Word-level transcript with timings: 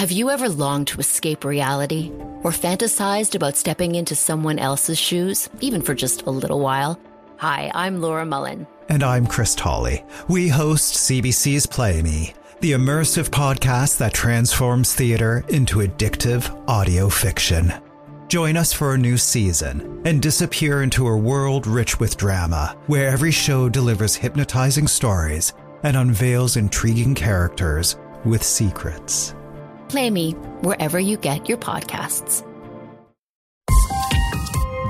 Have 0.00 0.10
you 0.10 0.30
ever 0.30 0.48
longed 0.48 0.86
to 0.86 0.98
escape 0.98 1.44
reality 1.44 2.10
or 2.42 2.52
fantasized 2.52 3.34
about 3.34 3.54
stepping 3.54 3.96
into 3.96 4.14
someone 4.14 4.58
else's 4.58 4.98
shoes, 4.98 5.50
even 5.60 5.82
for 5.82 5.94
just 5.94 6.22
a 6.22 6.30
little 6.30 6.60
while? 6.60 6.98
Hi, 7.36 7.70
I'm 7.74 8.00
Laura 8.00 8.24
Mullen. 8.24 8.66
And 8.88 9.02
I'm 9.02 9.26
Chris 9.26 9.54
Tolley. 9.54 10.02
We 10.26 10.48
host 10.48 10.94
CBC's 10.94 11.66
Play 11.66 12.00
Me, 12.00 12.32
the 12.60 12.72
immersive 12.72 13.28
podcast 13.28 13.98
that 13.98 14.14
transforms 14.14 14.94
theater 14.94 15.44
into 15.50 15.80
addictive 15.80 16.48
audio 16.66 17.10
fiction. 17.10 17.70
Join 18.28 18.56
us 18.56 18.72
for 18.72 18.94
a 18.94 18.98
new 18.98 19.18
season 19.18 20.00
and 20.06 20.22
disappear 20.22 20.82
into 20.82 21.08
a 21.08 21.14
world 21.14 21.66
rich 21.66 22.00
with 22.00 22.16
drama, 22.16 22.74
where 22.86 23.10
every 23.10 23.32
show 23.32 23.68
delivers 23.68 24.16
hypnotizing 24.16 24.88
stories 24.88 25.52
and 25.82 25.94
unveils 25.94 26.56
intriguing 26.56 27.14
characters 27.14 27.98
with 28.24 28.42
secrets. 28.42 29.34
Play 29.90 30.08
Me 30.10 30.32
wherever 30.62 31.00
you 31.00 31.16
get 31.16 31.48
your 31.48 31.58
podcasts. 31.58 32.46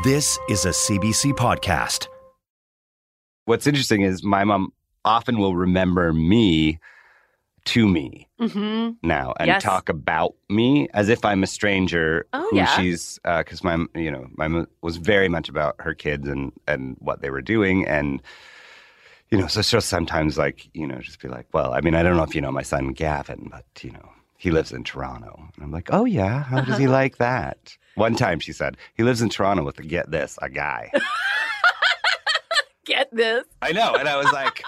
This 0.05 0.39
is 0.51 0.65
a 0.67 0.71
CBC 0.71 1.33
podcast. 1.33 2.07
What's 3.47 3.67
interesting 3.67 4.03
is 4.03 4.23
my 4.23 4.45
mom 4.45 4.73
often 5.05 5.39
will 5.39 5.57
remember 5.57 6.13
me 6.13 6.79
to 7.67 7.89
me 7.89 8.27
Mm-hmm. 8.41 8.93
now 9.07 9.35
and 9.39 9.49
Yes. 9.49 9.63
talk 9.63 9.89
about 9.91 10.35
me 10.49 10.89
as 10.95 11.09
if 11.11 11.25
I'm 11.27 11.43
a 11.43 11.47
stranger 11.47 12.27
Oh, 12.33 12.47
who 12.51 12.57
yeah. 12.57 12.67
she's 12.77 13.19
because 13.23 13.63
my 13.63 13.85
you 13.95 14.11
know 14.11 14.27
my 14.37 14.49
mom 14.49 14.67
was 14.83 14.97
very 14.97 15.29
much 15.29 15.49
about 15.51 15.77
her 15.79 15.93
kids 15.95 16.27
and 16.27 16.53
and 16.67 16.97
what 17.01 17.21
they 17.21 17.29
were 17.31 17.43
doing 17.43 17.87
and 17.87 18.23
you 19.31 19.37
know 19.39 19.47
so 19.47 19.61
she'll 19.61 19.83
sometimes 19.83 20.39
like 20.39 20.71
you 20.73 20.87
know 20.87 20.99
just 21.01 21.21
be 21.21 21.29
like 21.29 21.47
well 21.53 21.75
I 21.75 21.83
mean 21.83 21.95
I 21.95 22.03
don't 22.03 22.17
know 22.17 22.23
if 22.23 22.35
you 22.35 22.41
know 22.41 22.51
my 22.53 22.63
son 22.63 22.89
Gavin 22.95 23.49
but 23.51 23.67
you 23.83 23.91
know 23.93 24.09
he 24.41 24.51
lives 24.51 24.73
in 24.73 24.83
Toronto. 24.83 25.51
And 25.55 25.65
I'm 25.65 25.71
like 25.71 25.91
oh 25.93 26.07
yeah 26.07 26.43
how 26.43 26.63
does 26.63 26.79
he 26.79 26.87
uh-huh. 26.87 26.93
like 26.95 27.19
that? 27.19 27.77
One 27.95 28.17
time 28.17 28.41
she 28.41 28.53
said 28.53 28.79
he 28.95 29.03
lives 29.03 29.21
in 29.21 29.29
Toronto 29.29 29.63
with 29.63 29.77
get 29.87 30.11
this 30.11 30.39
a 30.43 30.49
guy. 30.49 30.91
Get 32.87 33.15
this. 33.15 33.45
I 33.63 33.71
know. 33.71 33.95
And 33.95 34.09
I 34.09 34.17
was 34.17 34.33
like 34.33 34.65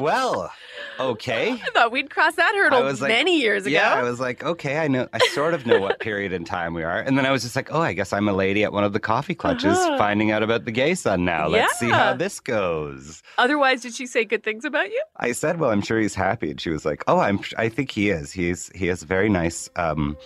well 0.00 0.50
okay 0.98 1.52
I 1.52 1.70
thought 1.74 1.92
we'd 1.92 2.10
cross 2.10 2.34
that 2.36 2.52
hurdle 2.54 2.82
like- 2.92 3.00
many 3.00 3.40
years 3.40 3.66
ago. 3.66 3.74
Yeah, 3.74 3.94
I 3.94 4.02
was 4.02 4.18
like, 4.20 4.42
okay, 4.44 4.78
I 4.78 4.88
know, 4.88 5.08
I 5.12 5.18
sort 5.28 5.54
of 5.54 5.66
know 5.66 5.80
what 5.80 6.00
period 6.08 6.32
in 6.32 6.44
time 6.44 6.74
we 6.74 6.82
are. 6.82 6.98
And 7.00 7.16
then 7.18 7.26
I 7.26 7.30
was 7.30 7.42
just 7.42 7.54
like, 7.56 7.72
oh, 7.72 7.80
I 7.80 7.92
guess 7.92 8.12
I'm 8.12 8.28
a 8.28 8.32
lady 8.32 8.64
at 8.64 8.72
one 8.72 8.84
of 8.84 8.92
the 8.92 9.00
coffee 9.00 9.34
clutches 9.34 9.76
Uh-huh. 9.76 9.98
finding 9.98 10.30
out 10.30 10.42
about 10.42 10.64
the 10.64 10.70
gay 10.72 10.94
son 10.94 11.24
now. 11.24 11.48
Let's 11.48 11.78
see 11.78 11.90
how 11.90 12.14
this 12.14 12.40
goes. 12.40 13.22
Otherwise, 13.38 13.82
did 13.82 13.94
she 13.94 14.06
say 14.06 14.24
good 14.24 14.42
things 14.42 14.64
about 14.64 14.90
you? 14.90 15.02
I 15.16 15.32
said, 15.32 15.58
well, 15.60 15.70
I'm 15.70 15.82
sure 15.82 15.98
he's 16.00 16.14
happy. 16.14 16.50
And 16.50 16.60
she 16.60 16.70
was 16.70 16.84
like, 16.84 17.04
oh, 17.08 17.18
I'm, 17.18 17.40
I 17.58 17.68
think 17.68 17.90
he 17.90 18.10
is. 18.10 18.32
He's, 18.32 18.70
he 18.74 18.86
has 18.86 19.02
a 19.02 19.06
very 19.06 19.28
nice 19.28 19.68
um, 19.76 20.16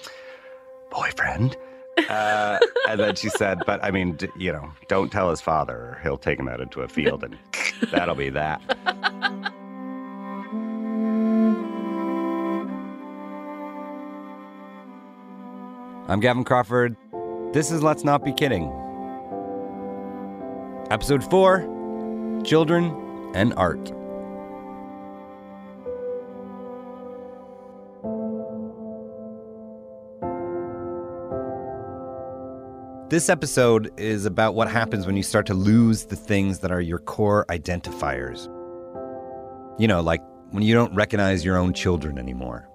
boyfriend. 0.91 1.57
Uh, 2.09 2.59
and 2.89 2.99
then 3.01 3.15
she 3.17 3.29
said, 3.29 3.59
but 3.67 3.83
I 3.85 3.91
mean, 3.91 4.13
d- 4.17 4.29
you 4.39 4.53
know, 4.53 4.71
don't 4.89 5.11
tell 5.13 5.29
his 5.29 5.41
father 5.41 5.75
or 5.77 6.01
he'll 6.03 6.17
take 6.17 6.39
him 6.39 6.49
out 6.49 6.61
into 6.61 6.81
a 6.81 6.89
field 6.89 7.23
and 7.25 7.37
that'll 7.91 8.15
be 8.15 8.31
that. 8.31 8.61
I'm 16.11 16.19
Gavin 16.19 16.43
Crawford. 16.43 16.97
This 17.53 17.71
is 17.71 17.85
Let's 17.85 18.03
Not 18.03 18.25
Be 18.25 18.33
Kidding. 18.33 18.65
Episode 20.91 21.23
4 21.23 22.41
Children 22.45 23.31
and 23.33 23.55
Art. 23.55 23.93
This 33.09 33.29
episode 33.29 33.93
is 33.97 34.27
about 34.27 34.57
what 34.57 34.69
happens 34.69 35.07
when 35.07 35.17
you 35.17 35.23
start 35.23 35.47
to 35.47 35.55
lose 35.55 36.07
the 36.07 36.17
things 36.17 36.59
that 36.59 36.73
are 36.73 36.81
your 36.81 36.99
core 36.99 37.47
identifiers. 37.51 38.47
You 39.79 39.87
know, 39.87 40.01
like 40.01 40.23
when 40.51 40.65
you 40.65 40.75
don't 40.75 40.93
recognize 40.93 41.45
your 41.45 41.57
own 41.57 41.73
children 41.73 42.19
anymore. 42.19 42.70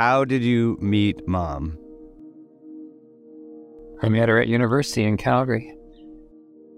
How 0.00 0.24
did 0.24 0.42
you 0.42 0.78
meet 0.80 1.28
mom? 1.28 1.76
I 4.02 4.08
met 4.08 4.30
her 4.30 4.40
at 4.40 4.48
university 4.48 5.04
in 5.04 5.18
Calgary. 5.18 5.74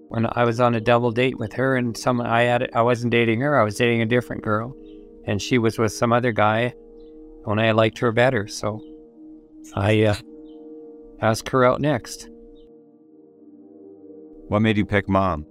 When 0.08 0.26
I 0.32 0.42
was 0.42 0.58
on 0.58 0.74
a 0.74 0.80
double 0.80 1.12
date 1.12 1.38
with 1.38 1.52
her 1.52 1.76
and 1.76 1.96
some 1.96 2.20
I 2.20 2.42
had 2.42 2.68
I 2.74 2.82
wasn't 2.82 3.12
dating 3.12 3.40
her, 3.42 3.56
I 3.56 3.62
was 3.62 3.76
dating 3.76 4.02
a 4.02 4.06
different 4.06 4.42
girl. 4.42 4.74
And 5.24 5.40
she 5.40 5.56
was 5.56 5.78
with 5.78 5.92
some 5.92 6.12
other 6.12 6.32
guy 6.32 6.74
when 7.44 7.60
I 7.60 7.70
liked 7.70 7.98
her 7.98 8.10
better, 8.10 8.48
so 8.48 8.82
I 9.76 10.02
uh, 10.02 10.16
asked 11.20 11.48
her 11.50 11.64
out 11.64 11.80
next. 11.80 12.28
What 14.48 14.62
made 14.62 14.76
you 14.76 14.84
pick 14.84 15.08
mom? 15.08 15.46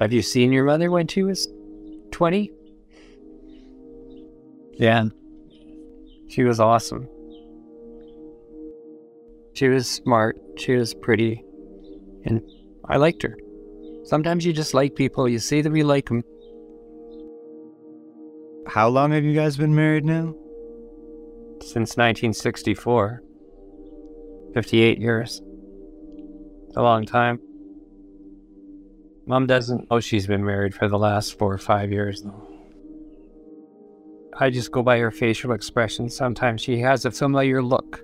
Have 0.00 0.12
you 0.12 0.20
seen 0.20 0.50
your 0.50 0.64
mother 0.64 0.90
when 0.90 1.06
she 1.06 1.22
was 1.22 1.46
20? 2.10 2.50
Yeah. 4.72 5.10
She 6.28 6.42
was 6.42 6.60
awesome. 6.60 7.08
She 9.54 9.68
was 9.68 9.88
smart. 9.88 10.36
She 10.56 10.74
was 10.74 10.94
pretty. 10.94 11.44
And 12.24 12.42
I 12.86 12.96
liked 12.96 13.22
her. 13.22 13.36
Sometimes 14.04 14.44
you 14.44 14.52
just 14.52 14.74
like 14.74 14.96
people. 14.96 15.28
You 15.28 15.38
see 15.38 15.62
them, 15.62 15.76
you 15.76 15.84
like 15.84 16.08
them. 16.08 16.22
How 18.66 18.88
long 18.88 19.12
have 19.12 19.24
you 19.24 19.34
guys 19.34 19.56
been 19.56 19.74
married 19.74 20.04
now? 20.04 20.34
Since 21.60 21.96
1964. 21.96 23.22
58 24.54 24.98
years. 24.98 25.42
A 26.76 26.82
long 26.82 27.06
time. 27.06 27.40
Mom 29.26 29.46
doesn't 29.46 29.90
know 29.90 30.00
she's 30.00 30.26
been 30.26 30.44
married 30.44 30.74
for 30.74 30.88
the 30.88 30.98
last 30.98 31.38
four 31.38 31.52
or 31.52 31.58
five 31.58 31.90
years, 31.90 32.22
though. 32.22 32.53
I 34.38 34.50
just 34.50 34.72
go 34.72 34.82
by 34.82 34.98
her 34.98 35.10
facial 35.10 35.52
expressions. 35.52 36.16
Sometimes 36.16 36.60
she 36.60 36.78
has 36.80 37.04
a 37.04 37.10
familiar 37.10 37.62
look. 37.62 38.02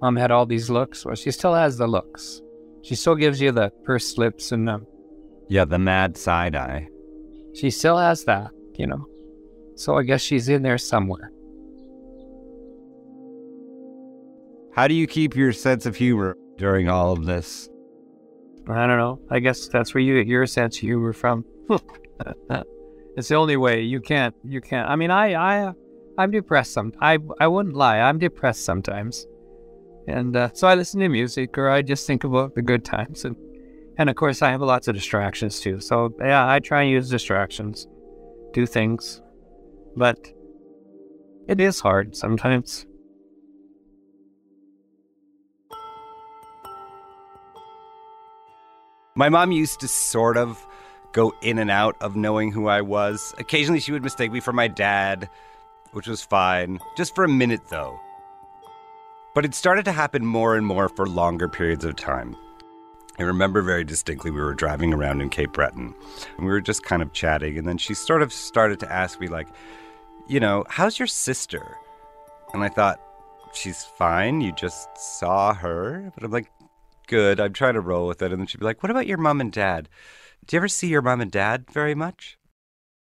Mom 0.00 0.16
had 0.16 0.30
all 0.30 0.46
these 0.46 0.70
looks. 0.70 1.04
Well, 1.04 1.14
she 1.14 1.30
still 1.30 1.54
has 1.54 1.76
the 1.76 1.86
looks. 1.86 2.40
She 2.82 2.94
still 2.94 3.14
gives 3.16 3.40
you 3.40 3.52
the 3.52 3.70
pursed 3.84 4.16
lips 4.16 4.52
and 4.52 4.68
um, 4.70 4.86
Yeah, 5.48 5.64
the 5.64 5.78
mad 5.78 6.16
side 6.16 6.54
eye. 6.56 6.88
she 7.54 7.70
still 7.70 7.98
has 7.98 8.24
that, 8.24 8.50
you 8.76 8.86
know. 8.86 9.06
So 9.74 9.96
I 9.98 10.02
guess 10.04 10.22
she's 10.22 10.48
in 10.48 10.62
there 10.62 10.78
somewhere. 10.78 11.30
How 14.74 14.86
do 14.88 14.94
you 14.94 15.06
keep 15.06 15.34
your 15.36 15.52
sense 15.52 15.84
of 15.84 15.96
humor 15.96 16.36
during 16.56 16.88
all 16.88 17.12
of 17.12 17.26
this? 17.26 17.68
I 18.68 18.86
don't 18.86 18.98
know. 18.98 19.20
I 19.30 19.40
guess 19.40 19.66
that's 19.68 19.92
where 19.94 20.02
you 20.02 20.16
get 20.18 20.28
your 20.28 20.46
sense 20.46 20.76
of 20.76 20.80
humor 20.80 21.12
from. 21.12 21.44
it's 23.16 23.28
the 23.28 23.34
only 23.34 23.56
way. 23.56 23.82
You 23.82 24.00
can't. 24.00 24.34
You 24.44 24.60
can't. 24.60 24.88
I 24.88 24.96
mean, 24.96 25.10
I, 25.10 25.34
I, 25.34 25.72
I'm 26.18 26.30
depressed. 26.30 26.72
Some. 26.72 26.92
I, 27.00 27.18
I 27.40 27.46
wouldn't 27.46 27.74
lie. 27.74 28.00
I'm 28.00 28.18
depressed 28.18 28.64
sometimes, 28.64 29.26
and 30.06 30.36
uh, 30.36 30.50
so 30.52 30.68
I 30.68 30.74
listen 30.74 31.00
to 31.00 31.08
music 31.08 31.58
or 31.58 31.68
I 31.68 31.82
just 31.82 32.06
think 32.06 32.24
about 32.24 32.54
the 32.54 32.62
good 32.62 32.84
times, 32.84 33.24
and 33.24 33.36
and 33.98 34.08
of 34.08 34.16
course 34.16 34.42
I 34.42 34.50
have 34.50 34.60
lots 34.60 34.88
of 34.88 34.94
distractions 34.94 35.60
too. 35.60 35.80
So 35.80 36.14
yeah, 36.20 36.48
I 36.48 36.60
try 36.60 36.82
and 36.82 36.90
use 36.90 37.10
distractions, 37.10 37.86
do 38.52 38.66
things, 38.66 39.20
but 39.96 40.18
it 41.48 41.60
is 41.60 41.80
hard 41.80 42.16
sometimes. 42.16 42.86
My 49.16 49.28
mom 49.28 49.50
used 49.52 49.80
to 49.80 49.88
sort 49.88 50.36
of 50.36 50.64
go 51.12 51.34
in 51.42 51.58
and 51.58 51.70
out 51.70 51.96
of 52.00 52.16
knowing 52.16 52.52
who 52.52 52.68
I 52.68 52.80
was. 52.80 53.34
Occasionally, 53.38 53.80
she 53.80 53.92
would 53.92 54.02
mistake 54.02 54.32
me 54.32 54.40
for 54.40 54.52
my 54.52 54.68
dad, 54.68 55.28
which 55.92 56.06
was 56.06 56.22
fine, 56.22 56.78
just 56.96 57.14
for 57.14 57.24
a 57.24 57.28
minute 57.28 57.68
though. 57.68 57.98
But 59.34 59.44
it 59.44 59.54
started 59.54 59.84
to 59.84 59.92
happen 59.92 60.24
more 60.24 60.56
and 60.56 60.66
more 60.66 60.88
for 60.88 61.06
longer 61.06 61.48
periods 61.48 61.84
of 61.84 61.96
time. 61.96 62.36
I 63.18 63.22
remember 63.22 63.62
very 63.62 63.84
distinctly 63.84 64.30
we 64.30 64.40
were 64.40 64.54
driving 64.54 64.94
around 64.94 65.20
in 65.20 65.28
Cape 65.30 65.52
Breton 65.52 65.94
and 66.36 66.46
we 66.46 66.52
were 66.52 66.60
just 66.60 66.82
kind 66.82 67.02
of 67.02 67.12
chatting, 67.12 67.58
and 67.58 67.66
then 67.68 67.78
she 67.78 67.94
sort 67.94 68.22
of 68.22 68.32
started 68.32 68.80
to 68.80 68.92
ask 68.92 69.20
me, 69.20 69.28
like, 69.28 69.48
you 70.26 70.40
know, 70.40 70.64
how's 70.68 70.98
your 70.98 71.08
sister? 71.08 71.76
And 72.54 72.62
I 72.64 72.68
thought, 72.68 73.00
she's 73.52 73.84
fine. 73.84 74.40
You 74.40 74.52
just 74.52 74.88
saw 74.96 75.54
her. 75.54 76.10
But 76.14 76.24
I'm 76.24 76.30
like, 76.30 76.50
good. 77.06 77.40
I'm 77.40 77.52
trying 77.52 77.74
to 77.74 77.80
roll 77.80 78.06
with 78.06 78.22
it. 78.22 78.32
And 78.32 78.40
then 78.40 78.46
she'd 78.46 78.58
be 78.58 78.64
like, 78.64 78.82
what 78.82 78.90
about 78.90 79.06
your 79.06 79.18
mom 79.18 79.40
and 79.40 79.52
dad? 79.52 79.88
Do 80.50 80.56
you 80.56 80.58
ever 80.58 80.66
see 80.66 80.88
your 80.88 81.00
mom 81.00 81.20
and 81.20 81.30
dad 81.30 81.70
very 81.70 81.94
much? 81.94 82.36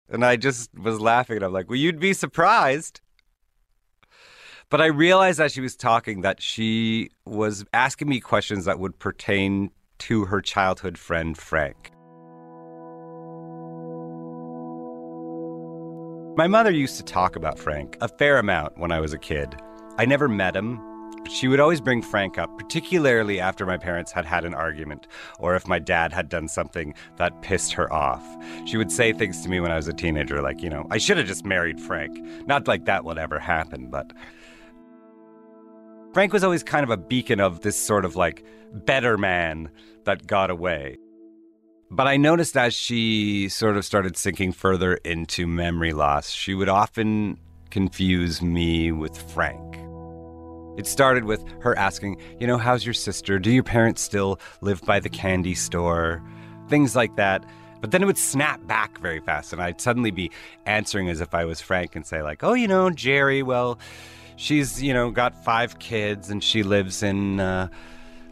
And 0.09 0.25
I 0.25 0.37
just 0.37 0.73
was 0.73 0.99
laughing 0.99 1.35
and 1.35 1.45
I'm 1.45 1.53
like, 1.53 1.69
Well, 1.69 1.77
you'd 1.77 1.99
be 1.99 2.13
surprised. 2.13 2.99
But 4.71 4.81
I 4.81 4.87
realized 4.87 5.39
as 5.39 5.51
she 5.51 5.61
was 5.61 5.75
talking 5.75 6.21
that 6.21 6.41
she 6.41 7.11
was 7.27 7.63
asking 7.73 8.09
me 8.09 8.19
questions 8.21 8.65
that 8.65 8.79
would 8.79 8.97
pertain 8.97 9.69
to 9.99 10.25
her 10.25 10.41
childhood 10.41 10.97
friend, 10.97 11.37
Frank. 11.37 11.91
My 16.35 16.47
mother 16.47 16.71
used 16.71 16.97
to 16.97 17.03
talk 17.03 17.35
about 17.35 17.59
Frank 17.59 17.97
a 18.01 18.07
fair 18.07 18.39
amount 18.39 18.79
when 18.79 18.91
I 18.91 18.99
was 18.99 19.13
a 19.13 19.19
kid. 19.19 19.55
I 19.99 20.05
never 20.05 20.27
met 20.27 20.55
him, 20.55 20.79
she 21.29 21.47
would 21.47 21.59
always 21.59 21.81
bring 21.81 22.01
Frank 22.01 22.37
up, 22.37 22.57
particularly 22.57 23.39
after 23.39 23.65
my 23.65 23.77
parents 23.77 24.11
had 24.11 24.25
had 24.25 24.45
an 24.45 24.53
argument 24.53 25.07
or 25.39 25.55
if 25.55 25.67
my 25.67 25.79
dad 25.79 26.13
had 26.13 26.29
done 26.29 26.47
something 26.47 26.93
that 27.17 27.41
pissed 27.41 27.73
her 27.73 27.91
off. 27.91 28.23
She 28.65 28.77
would 28.77 28.91
say 28.91 29.13
things 29.13 29.41
to 29.43 29.49
me 29.49 29.59
when 29.59 29.71
I 29.71 29.75
was 29.75 29.87
a 29.87 29.93
teenager, 29.93 30.41
like, 30.41 30.61
you 30.61 30.69
know, 30.69 30.87
I 30.89 30.97
should 30.97 31.17
have 31.17 31.27
just 31.27 31.45
married 31.45 31.79
Frank. 31.79 32.17
Not 32.47 32.67
like 32.67 32.85
that 32.85 33.03
would 33.03 33.17
ever 33.17 33.39
happen, 33.39 33.89
but. 33.89 34.11
Frank 36.13 36.33
was 36.33 36.43
always 36.43 36.63
kind 36.63 36.83
of 36.83 36.89
a 36.89 36.97
beacon 36.97 37.39
of 37.39 37.61
this 37.61 37.79
sort 37.79 38.03
of 38.03 38.15
like 38.15 38.43
better 38.73 39.17
man 39.17 39.69
that 40.05 40.25
got 40.25 40.49
away. 40.49 40.97
But 41.89 42.07
I 42.07 42.17
noticed 42.17 42.57
as 42.57 42.73
she 42.73 43.47
sort 43.49 43.77
of 43.77 43.85
started 43.85 44.17
sinking 44.17 44.51
further 44.51 44.95
into 44.95 45.47
memory 45.47 45.93
loss, 45.93 46.31
she 46.31 46.53
would 46.53 46.69
often 46.69 47.39
confuse 47.69 48.41
me 48.41 48.91
with 48.91 49.17
Frank. 49.31 49.86
It 50.77 50.87
started 50.87 51.23
with 51.25 51.43
her 51.61 51.77
asking, 51.77 52.21
you 52.39 52.47
know, 52.47 52.57
how's 52.57 52.85
your 52.85 52.93
sister? 52.93 53.39
Do 53.39 53.51
your 53.51 53.63
parents 53.63 54.01
still 54.01 54.39
live 54.61 54.81
by 54.81 54.99
the 54.99 55.09
candy 55.09 55.55
store? 55.55 56.23
Things 56.69 56.95
like 56.95 57.15
that. 57.15 57.43
But 57.81 57.91
then 57.91 58.01
it 58.01 58.05
would 58.05 58.17
snap 58.17 58.65
back 58.67 58.99
very 58.99 59.19
fast, 59.19 59.53
and 59.53 59.61
I'd 59.61 59.81
suddenly 59.81 60.11
be 60.11 60.31
answering 60.65 61.09
as 61.09 61.21
if 61.21 61.33
I 61.33 61.45
was 61.45 61.61
Frank 61.61 61.95
and 61.95 62.05
say, 62.05 62.21
like, 62.21 62.43
oh, 62.43 62.53
you 62.53 62.67
know, 62.67 62.89
Jerry, 62.89 63.43
well, 63.43 63.77
she's, 64.35 64.81
you 64.81 64.93
know, 64.93 65.11
got 65.11 65.43
five 65.43 65.79
kids 65.79 66.29
and 66.29 66.43
she 66.43 66.63
lives 66.63 67.03
in. 67.03 67.39
Uh, 67.39 67.67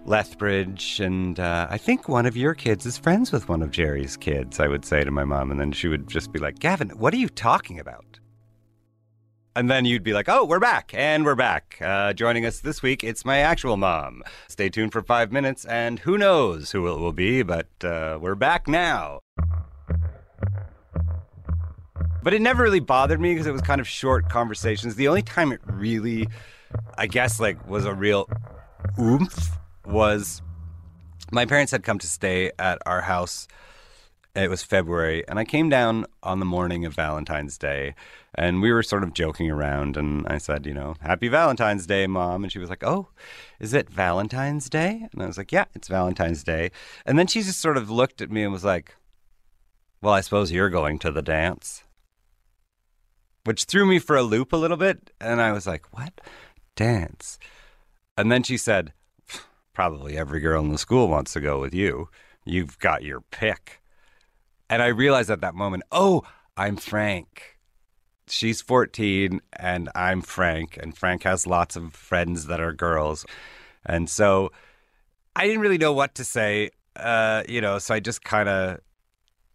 Lethbridge, 0.07 0.99
and 0.99 1.39
uh, 1.39 1.65
I 1.67 1.79
think 1.79 2.07
one 2.07 2.27
of 2.27 2.37
your 2.37 2.53
kids 2.53 2.85
is 2.85 2.95
friends 2.95 3.31
with 3.31 3.49
one 3.49 3.63
of 3.63 3.71
Jerry's 3.71 4.15
kids, 4.15 4.59
I 4.59 4.67
would 4.67 4.85
say 4.85 5.03
to 5.03 5.09
my 5.09 5.23
mom. 5.23 5.49
And 5.49 5.59
then 5.59 5.71
she 5.71 5.87
would 5.87 6.07
just 6.07 6.31
be 6.31 6.37
like, 6.37 6.59
Gavin, 6.59 6.89
what 6.91 7.11
are 7.13 7.17
you 7.17 7.27
talking 7.27 7.79
about? 7.79 8.19
And 9.57 9.69
then 9.71 9.85
you'd 9.85 10.03
be 10.03 10.11
like, 10.11 10.27
oh, 10.27 10.43
we're 10.43 10.59
back. 10.59 10.91
And 10.93 11.23
we're 11.23 11.33
back. 11.33 11.77
Uh, 11.79 12.11
joining 12.11 12.45
us 12.45 12.59
this 12.59 12.81
week, 12.81 13.05
it's 13.05 13.23
my 13.23 13.37
actual 13.37 13.77
mom. 13.77 14.21
Stay 14.49 14.67
tuned 14.67 14.91
for 14.91 15.01
five 15.01 15.31
minutes, 15.31 15.63
and 15.63 15.99
who 15.99 16.17
knows 16.17 16.71
who 16.71 16.85
it 16.91 16.99
will 16.99 17.13
be, 17.13 17.41
but 17.41 17.69
uh, 17.81 18.19
we're 18.19 18.35
back 18.35 18.67
now. 18.67 19.21
But 22.21 22.33
it 22.33 22.41
never 22.41 22.63
really 22.63 22.81
bothered 22.81 23.21
me 23.21 23.33
because 23.33 23.47
it 23.47 23.53
was 23.53 23.61
kind 23.61 23.79
of 23.79 23.87
short 23.87 24.29
conversations. 24.29 24.95
The 24.95 25.07
only 25.07 25.21
time 25.21 25.53
it 25.53 25.61
really, 25.63 26.27
I 26.97 27.07
guess, 27.07 27.39
like 27.39 27.65
was 27.65 27.85
a 27.85 27.93
real 27.93 28.27
oomph 28.99 29.57
was 29.85 30.41
my 31.31 31.45
parents 31.45 31.71
had 31.71 31.83
come 31.83 31.99
to 31.99 32.07
stay 32.07 32.51
at 32.59 32.79
our 32.85 32.99
house. 32.99 33.47
It 34.35 34.49
was 34.49 34.63
February, 34.63 35.25
and 35.29 35.39
I 35.39 35.45
came 35.45 35.69
down 35.69 36.05
on 36.21 36.39
the 36.39 36.45
morning 36.45 36.83
of 36.85 36.93
Valentine's 36.93 37.57
Day, 37.57 37.95
and 38.33 38.61
we 38.61 38.71
were 38.71 38.83
sort 38.83 39.03
of 39.03 39.13
joking 39.13 39.49
around. 39.49 39.95
And 39.95 40.27
I 40.27 40.39
said, 40.39 40.65
you 40.65 40.73
know, 40.73 40.95
Happy 40.99 41.29
Valentine's 41.29 41.87
Day, 41.87 42.05
Mom. 42.05 42.43
And 42.43 42.51
she 42.51 42.59
was 42.59 42.69
like, 42.69 42.83
Oh, 42.83 43.07
is 43.61 43.73
it 43.73 43.89
Valentine's 43.89 44.69
Day? 44.69 45.07
And 45.13 45.23
I 45.23 45.27
was 45.27 45.37
like, 45.37 45.53
Yeah, 45.53 45.65
it's 45.73 45.87
Valentine's 45.87 46.43
Day. 46.43 46.71
And 47.05 47.17
then 47.17 47.27
she 47.27 47.43
just 47.43 47.61
sort 47.61 47.77
of 47.77 47.89
looked 47.89 48.21
at 48.21 48.29
me 48.29 48.43
and 48.43 48.51
was 48.51 48.65
like, 48.65 48.95
Well, 50.01 50.13
I 50.13 50.19
suppose 50.19 50.51
you're 50.51 50.69
going 50.69 50.99
to 50.99 51.11
the 51.11 51.21
dance. 51.21 51.83
Which 53.45 53.63
threw 53.63 53.85
me 53.85 53.99
for 53.99 54.17
a 54.17 54.23
loop 54.23 54.51
a 54.51 54.57
little 54.57 54.75
bit. 54.75 55.11
And 55.21 55.41
I 55.41 55.53
was 55.53 55.65
like, 55.65 55.85
What? 55.97 56.19
Dance? 56.75 57.39
And 58.17 58.29
then 58.29 58.43
she 58.43 58.57
said, 58.57 58.91
probably 59.75 60.17
every 60.17 60.39
girl 60.39 60.63
in 60.63 60.71
the 60.71 60.77
school 60.77 61.07
wants 61.07 61.33
to 61.33 61.41
go 61.41 61.59
with 61.61 61.73
you. 61.73 62.09
You've 62.45 62.79
got 62.79 63.03
your 63.03 63.21
pick. 63.21 63.81
And 64.69 64.81
I 64.81 64.87
realized 64.87 65.29
at 65.29 65.41
that 65.41 65.55
moment, 65.55 65.83
oh, 65.91 66.23
I'm 66.57 66.77
Frank. 66.77 67.57
She's 68.27 68.61
14 68.61 69.39
and 69.53 69.89
I'm 69.93 70.21
Frank, 70.21 70.79
and 70.81 70.97
Frank 70.97 71.23
has 71.23 71.45
lots 71.45 71.75
of 71.75 71.93
friends 71.93 72.47
that 72.47 72.59
are 72.59 72.73
girls. 72.73 73.25
And 73.85 74.09
so 74.09 74.51
I 75.35 75.45
didn't 75.45 75.61
really 75.61 75.77
know 75.77 75.93
what 75.93 76.15
to 76.15 76.23
say, 76.23 76.71
uh, 76.95 77.43
you 77.47 77.61
know, 77.61 77.77
so 77.77 77.93
I 77.93 77.99
just 77.99 78.23
kind 78.23 78.49
of 78.49 78.79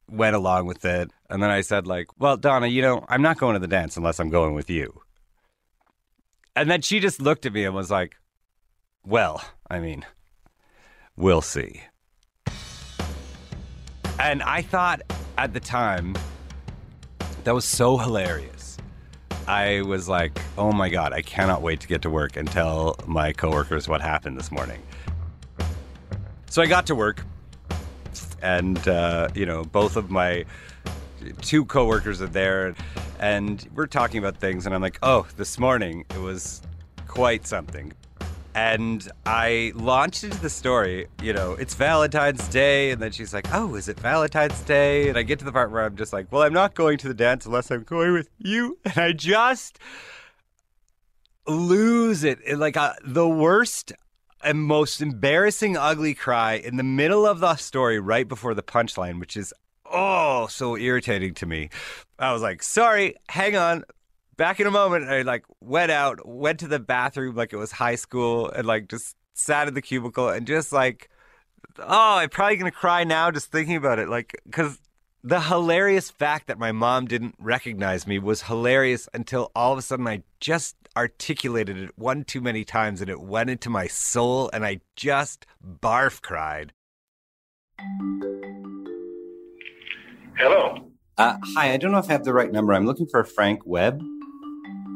went 0.08 0.36
along 0.36 0.66
with 0.66 0.84
it. 0.84 1.10
And 1.28 1.42
then 1.42 1.50
I 1.50 1.62
said, 1.62 1.86
like, 1.86 2.08
well, 2.18 2.36
Donna, 2.36 2.68
you 2.68 2.82
know, 2.82 3.04
I'm 3.08 3.22
not 3.22 3.38
going 3.38 3.54
to 3.54 3.60
the 3.60 3.66
dance 3.66 3.96
unless 3.96 4.20
I'm 4.20 4.30
going 4.30 4.54
with 4.54 4.70
you. 4.70 5.00
And 6.54 6.70
then 6.70 6.82
she 6.82 7.00
just 7.00 7.20
looked 7.20 7.46
at 7.46 7.52
me 7.52 7.64
and 7.64 7.74
was 7.74 7.90
like, 7.90 8.16
well, 9.04 9.42
I 9.68 9.80
mean, 9.80 10.04
we'll 11.16 11.42
see. 11.42 11.82
And 14.20 14.42
I 14.42 14.60
thought 14.60 15.00
at 15.38 15.54
the 15.54 15.60
time 15.60 16.14
that 17.44 17.54
was 17.54 17.64
so 17.64 17.96
hilarious. 17.96 18.76
I 19.48 19.80
was 19.80 20.10
like, 20.10 20.38
oh 20.58 20.72
my 20.72 20.90
God, 20.90 21.14
I 21.14 21.22
cannot 21.22 21.62
wait 21.62 21.80
to 21.80 21.88
get 21.88 22.02
to 22.02 22.10
work 22.10 22.36
and 22.36 22.46
tell 22.46 22.96
my 23.06 23.32
coworkers 23.32 23.88
what 23.88 24.02
happened 24.02 24.36
this 24.36 24.52
morning. 24.52 24.82
So 26.50 26.60
I 26.60 26.66
got 26.66 26.86
to 26.88 26.94
work, 26.94 27.24
and, 28.42 28.86
uh, 28.86 29.28
you 29.34 29.46
know, 29.46 29.64
both 29.64 29.96
of 29.96 30.10
my 30.10 30.44
two 31.40 31.64
coworkers 31.64 32.20
are 32.20 32.26
there, 32.26 32.74
and 33.20 33.66
we're 33.74 33.86
talking 33.86 34.18
about 34.18 34.36
things, 34.36 34.66
and 34.66 34.74
I'm 34.74 34.82
like, 34.82 34.98
oh, 35.02 35.26
this 35.38 35.58
morning 35.58 36.04
it 36.10 36.20
was 36.20 36.60
quite 37.08 37.46
something 37.46 37.94
and 38.54 39.08
I 39.26 39.72
launched 39.74 40.24
into 40.24 40.40
the 40.40 40.50
story, 40.50 41.06
you 41.22 41.32
know, 41.32 41.52
it's 41.52 41.74
Valentine's 41.74 42.46
Day. 42.48 42.90
And 42.90 43.00
then 43.00 43.12
she's 43.12 43.32
like, 43.32 43.46
oh, 43.54 43.74
is 43.76 43.88
it 43.88 43.98
Valentine's 44.00 44.60
Day? 44.62 45.08
And 45.08 45.16
I 45.16 45.22
get 45.22 45.38
to 45.38 45.44
the 45.44 45.52
part 45.52 45.70
where 45.70 45.84
I'm 45.84 45.96
just 45.96 46.12
like, 46.12 46.32
well, 46.32 46.42
I'm 46.42 46.52
not 46.52 46.74
going 46.74 46.98
to 46.98 47.08
the 47.08 47.14
dance 47.14 47.46
unless 47.46 47.70
I'm 47.70 47.84
going 47.84 48.12
with 48.12 48.28
you. 48.38 48.78
And 48.84 48.98
I 48.98 49.12
just 49.12 49.78
lose 51.46 52.24
it. 52.24 52.38
like 52.58 52.76
uh, 52.76 52.94
the 53.04 53.28
worst 53.28 53.92
and 54.42 54.58
most 54.58 55.00
embarrassing, 55.00 55.76
ugly 55.76 56.14
cry 56.14 56.54
in 56.54 56.76
the 56.76 56.82
middle 56.82 57.26
of 57.26 57.40
the 57.40 57.56
story, 57.56 58.00
right 58.00 58.26
before 58.26 58.54
the 58.54 58.62
punchline, 58.62 59.20
which 59.20 59.36
is, 59.36 59.52
oh, 59.84 60.46
so 60.48 60.76
irritating 60.76 61.34
to 61.34 61.46
me. 61.46 61.68
I 62.18 62.32
was 62.32 62.42
like, 62.42 62.62
sorry, 62.62 63.14
hang 63.28 63.56
on, 63.56 63.84
back 64.40 64.58
in 64.58 64.66
a 64.66 64.70
moment. 64.70 65.06
I 65.06 65.20
like 65.20 65.44
went 65.60 65.92
out, 65.92 66.26
went 66.26 66.60
to 66.60 66.66
the 66.66 66.78
bathroom 66.80 67.36
like 67.36 67.52
it 67.52 67.58
was 67.58 67.72
high 67.72 67.96
school, 67.96 68.48
and 68.50 68.66
like 68.66 68.88
just 68.88 69.14
sat 69.34 69.68
in 69.68 69.74
the 69.74 69.82
cubicle 69.82 70.30
and 70.30 70.46
just 70.46 70.72
like, 70.72 71.10
oh, 71.78 72.16
I'm 72.16 72.30
probably 72.30 72.56
gonna 72.56 72.70
cry 72.70 73.04
now 73.04 73.30
just 73.30 73.52
thinking 73.52 73.76
about 73.76 73.98
it. 73.98 74.08
Like, 74.08 74.40
because 74.46 74.80
the 75.22 75.42
hilarious 75.42 76.10
fact 76.10 76.46
that 76.46 76.58
my 76.58 76.72
mom 76.72 77.04
didn't 77.04 77.34
recognize 77.38 78.06
me 78.06 78.18
was 78.18 78.44
hilarious 78.44 79.10
until 79.12 79.52
all 79.54 79.74
of 79.74 79.78
a 79.78 79.82
sudden 79.82 80.08
I 80.08 80.22
just 80.40 80.74
articulated 80.96 81.76
it 81.76 81.90
one 81.98 82.24
too 82.24 82.40
many 82.40 82.64
times 82.64 83.02
and 83.02 83.10
it 83.10 83.20
went 83.20 83.50
into 83.50 83.68
my 83.68 83.88
soul 83.88 84.48
and 84.54 84.64
I 84.64 84.80
just 84.96 85.44
barf 85.62 86.22
cried. 86.22 86.72
Hello. 90.38 90.90
Uh, 91.18 91.36
hi, 91.54 91.74
I 91.74 91.76
don't 91.76 91.92
know 91.92 91.98
if 91.98 92.08
I 92.08 92.12
have 92.12 92.24
the 92.24 92.32
right 92.32 92.50
number. 92.50 92.72
I'm 92.72 92.86
looking 92.86 93.06
for 93.06 93.22
Frank 93.22 93.66
Webb. 93.66 94.02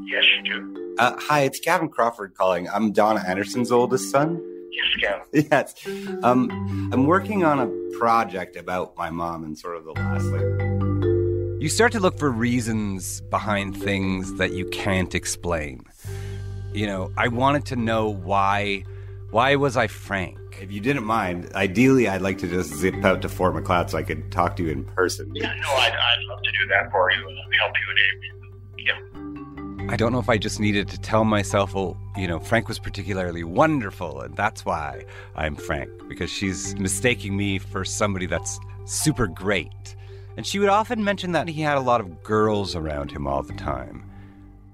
Yes, 0.07 0.25
you 0.37 0.43
do. 0.53 0.97
Uh, 0.99 1.15
hi, 1.19 1.41
it's 1.41 1.61
Gavin 1.61 1.89
Crawford 1.89 2.35
calling. 2.35 2.69
I'm 2.69 2.93
Donna 2.93 3.23
Anderson's 3.27 3.73
oldest 3.73 4.11
son. 4.11 4.43
Yes, 4.71 4.87
Gavin. 5.01 5.49
yes. 5.51 5.75
Um, 6.23 6.91
I'm 6.93 7.07
working 7.07 7.45
on 7.45 7.61
a 7.61 7.99
project 7.99 8.57
about 8.57 8.97
my 8.97 9.11
mom 9.11 9.45
and 9.45 9.59
sort 9.59 9.77
of 9.77 9.85
the 9.85 9.93
last 9.93 10.25
like. 10.27 11.63
You 11.63 11.69
start 11.69 11.93
to 11.93 12.01
look 12.01 12.19
for 12.19 12.31
reasons 12.31 13.23
behind 13.23 13.77
things 13.81 14.35
that 14.35 14.53
you 14.53 14.69
can't 14.71 15.15
explain. 15.15 15.85
You 16.75 16.87
know, 16.87 17.13
I 17.17 17.29
wanted 17.29 17.65
to 17.67 17.77
know 17.77 18.09
why. 18.09 18.85
Why 19.31 19.57
was 19.57 19.77
I 19.77 19.89
Frank? 19.89 20.39
If 20.61 20.71
you 20.71 20.81
didn't 20.81 21.05
mind, 21.05 21.51
ideally, 21.55 22.09
I'd 22.09 22.23
like 22.23 22.39
to 22.39 22.47
just 22.47 22.73
zip 22.75 23.05
out 23.05 23.21
to 23.23 23.29
Fort 23.29 23.55
Macleod 23.55 23.91
so 23.91 23.99
I 23.99 24.05
could 24.05 24.31
talk 24.31 24.55
to 24.57 24.63
you 24.63 24.71
in 24.71 24.85
person. 24.85 25.33
Yeah, 25.35 25.53
no, 25.61 25.69
I'd, 25.71 25.93
I'd 25.93 26.25
love 26.29 26.41
to 26.43 26.53
do 26.53 26.69
that 26.69 26.93
for 26.93 27.11
you 27.11 27.27
and 27.27 27.37
help 27.59 27.73
you 27.81 27.91
in 27.91 27.97
any 27.99 28.85
Yeah. 28.87 29.24
I 29.87 29.97
don't 29.97 30.13
know 30.13 30.19
if 30.19 30.31
I 30.31 30.39
just 30.39 30.61
needed 30.61 30.89
to 30.89 30.99
tell 30.99 31.25
myself, 31.25 31.77
oh, 31.77 31.97
you 32.17 32.27
know, 32.27 32.41
Frank 32.41 32.69
was 32.69 32.79
particularly 32.79 33.45
wonderful, 33.45 34.23
and 34.23 34.35
that's 34.35 34.65
why 34.65 35.05
I'm 35.37 35.55
Frank, 35.55 35.91
because 36.09 36.31
she's 36.31 36.75
mistaking 36.79 37.37
me 37.37 37.59
for 37.59 37.85
somebody 37.85 38.25
that's 38.25 38.59
super 38.87 39.27
great. 39.27 39.95
And 40.39 40.47
she 40.47 40.59
would 40.59 40.71
often 40.71 41.05
mention 41.05 41.33
that 41.33 41.49
he 41.49 41.61
had 41.61 41.77
a 41.77 41.83
lot 41.83 42.01
of 42.01 42.23
girls 42.23 42.75
around 42.75 43.13
him 43.13 43.27
all 43.27 43.43
the 43.43 43.53
time, 43.53 44.11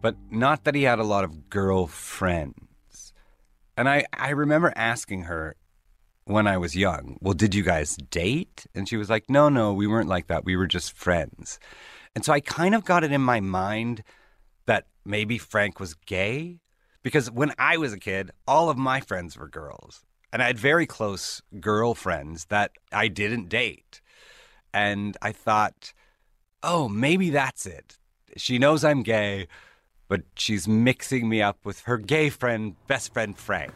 but 0.00 0.14
not 0.31 0.62
that 0.62 0.76
he 0.76 0.85
had 0.85 1.00
a 1.00 1.05
lot 1.05 1.25
of 1.25 1.50
girlfriends. 1.50 3.12
And 3.76 3.88
I, 3.88 4.05
I 4.12 4.31
remember 4.31 4.73
asking 4.76 5.23
her 5.23 5.57
when 6.25 6.47
I 6.47 6.57
was 6.57 6.76
young, 6.76 7.19
well, 7.21 7.35
did 7.35 7.52
you 7.52 7.64
guys 7.64 7.97
date? 8.11 8.64
And 8.76 8.88
she 8.88 8.97
was 8.97 9.11
like, 9.11 9.29
no, 9.29 9.49
no, 9.49 9.73
we 9.73 9.88
weren't 9.88 10.09
like 10.09 10.29
that. 10.29 10.45
We 10.45 10.55
were 10.57 10.69
just 10.69 10.93
friends. 10.93 11.59
And 12.14 12.25
so 12.25 12.33
I 12.33 12.38
kind 12.40 12.76
of 12.76 12.85
got 12.85 13.02
it 13.02 13.11
in 13.11 13.21
my 13.21 13.40
mind 13.40 14.05
maybe 15.04 15.38
Frank 15.38 15.80
was 15.80 15.95
gay? 15.95 16.61
Because 17.02 17.30
when 17.30 17.52
I 17.59 17.76
was 17.76 17.92
a 17.92 17.99
kid, 17.99 18.30
all 18.47 18.69
of 18.69 18.76
my 18.76 19.00
friends 19.00 19.37
were 19.37 19.49
girls. 19.49 20.04
And 20.33 20.42
I 20.42 20.47
had 20.47 20.59
very 20.59 20.87
close 20.87 21.42
girlfriends 21.59 22.45
that 22.47 22.73
I 22.92 23.09
didn't 23.09 23.49
date. 23.49 24.00
And 24.73 25.16
I 25.21 25.33
thought, 25.33 25.92
oh, 26.62 26.88
maybe 26.88 27.30
that's 27.30 27.66
it. 27.66 27.99
She 28.37 28.59
knows 28.59 28.85
I'm 28.85 29.02
gay, 29.02 29.49
but 30.09 30.23
she's 30.37 30.69
mixing 30.69 31.28
me 31.28 31.42
up 31.42 31.64
with 31.64 31.80
her 31.83 31.99
gay 31.99 32.30
friend, 32.30 32.76
best 32.87 33.12
friend 33.12 33.37
Frank. 33.37 33.73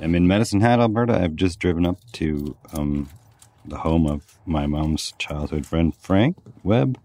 I'm 0.00 0.14
in 0.14 0.28
Medicine 0.28 0.60
Hat, 0.60 0.78
Alberta. 0.78 1.20
I've 1.20 1.34
just 1.34 1.58
driven 1.58 1.84
up 1.84 1.98
to 2.12 2.56
um, 2.72 3.08
the 3.64 3.78
home 3.78 4.06
of 4.06 4.38
my 4.46 4.66
mom's 4.66 5.12
childhood 5.18 5.66
friend, 5.66 5.92
Frank 5.96 6.36
Webb, 6.62 7.00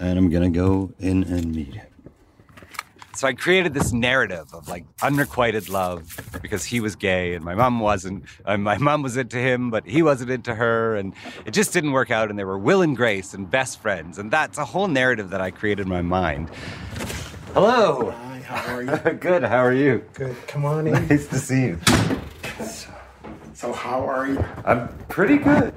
and 0.00 0.18
I'm 0.18 0.30
gonna 0.30 0.50
go 0.50 0.92
in 0.98 1.24
and 1.24 1.54
meet 1.54 1.74
him. 1.74 1.86
So 3.16 3.28
I 3.28 3.32
created 3.32 3.74
this 3.74 3.92
narrative 3.92 4.52
of 4.52 4.66
like 4.66 4.84
unrequited 5.00 5.68
love 5.68 6.18
because 6.42 6.64
he 6.64 6.80
was 6.80 6.96
gay 6.96 7.34
and 7.34 7.44
my 7.44 7.54
mom 7.54 7.78
wasn't. 7.78 8.24
And 8.44 8.64
my 8.64 8.76
mom 8.76 9.02
was 9.02 9.16
into 9.16 9.38
him, 9.38 9.70
but 9.70 9.86
he 9.86 10.02
wasn't 10.02 10.30
into 10.30 10.54
her, 10.54 10.96
and 10.96 11.14
it 11.46 11.52
just 11.52 11.72
didn't 11.72 11.92
work 11.92 12.10
out. 12.10 12.28
And 12.28 12.36
they 12.38 12.44
were 12.44 12.58
Will 12.58 12.82
and 12.82 12.96
Grace 12.96 13.32
and 13.32 13.48
best 13.48 13.80
friends, 13.80 14.18
and 14.18 14.30
that's 14.32 14.58
a 14.58 14.64
whole 14.64 14.88
narrative 14.88 15.30
that 15.30 15.40
I 15.40 15.52
created 15.52 15.82
in 15.82 15.88
my 15.88 16.02
mind. 16.02 16.50
Hello. 17.52 18.10
Hi, 18.10 18.38
how 18.40 18.74
are 18.74 18.82
you? 18.82 19.14
Good. 19.20 19.44
How 19.44 19.64
are 19.64 19.72
you? 19.72 20.04
Good. 20.14 20.34
Come 20.48 20.64
on 20.64 20.88
in. 20.88 21.06
Nice 21.08 21.28
to 21.28 21.38
see 21.38 21.66
you. 21.66 21.80
So, 22.64 22.90
how 23.60 24.06
are 24.08 24.26
you? 24.28 24.44
I'm 24.64 24.88
pretty 25.08 25.38
good. 25.38 25.72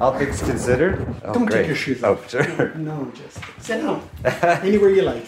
All 0.00 0.16
things 0.18 0.42
considered. 0.42 1.06
Oh, 1.24 1.32
Don't 1.34 1.46
great. 1.46 1.58
take 1.60 1.66
your 1.68 1.76
shoes 1.76 2.02
Oh, 2.04 2.12
off. 2.14 2.28
sure. 2.30 2.74
No, 2.74 3.10
just 3.14 3.38
sit 3.64 3.80
down. 3.82 4.08
Anywhere 4.24 4.90
you 4.90 5.02
like. 5.02 5.26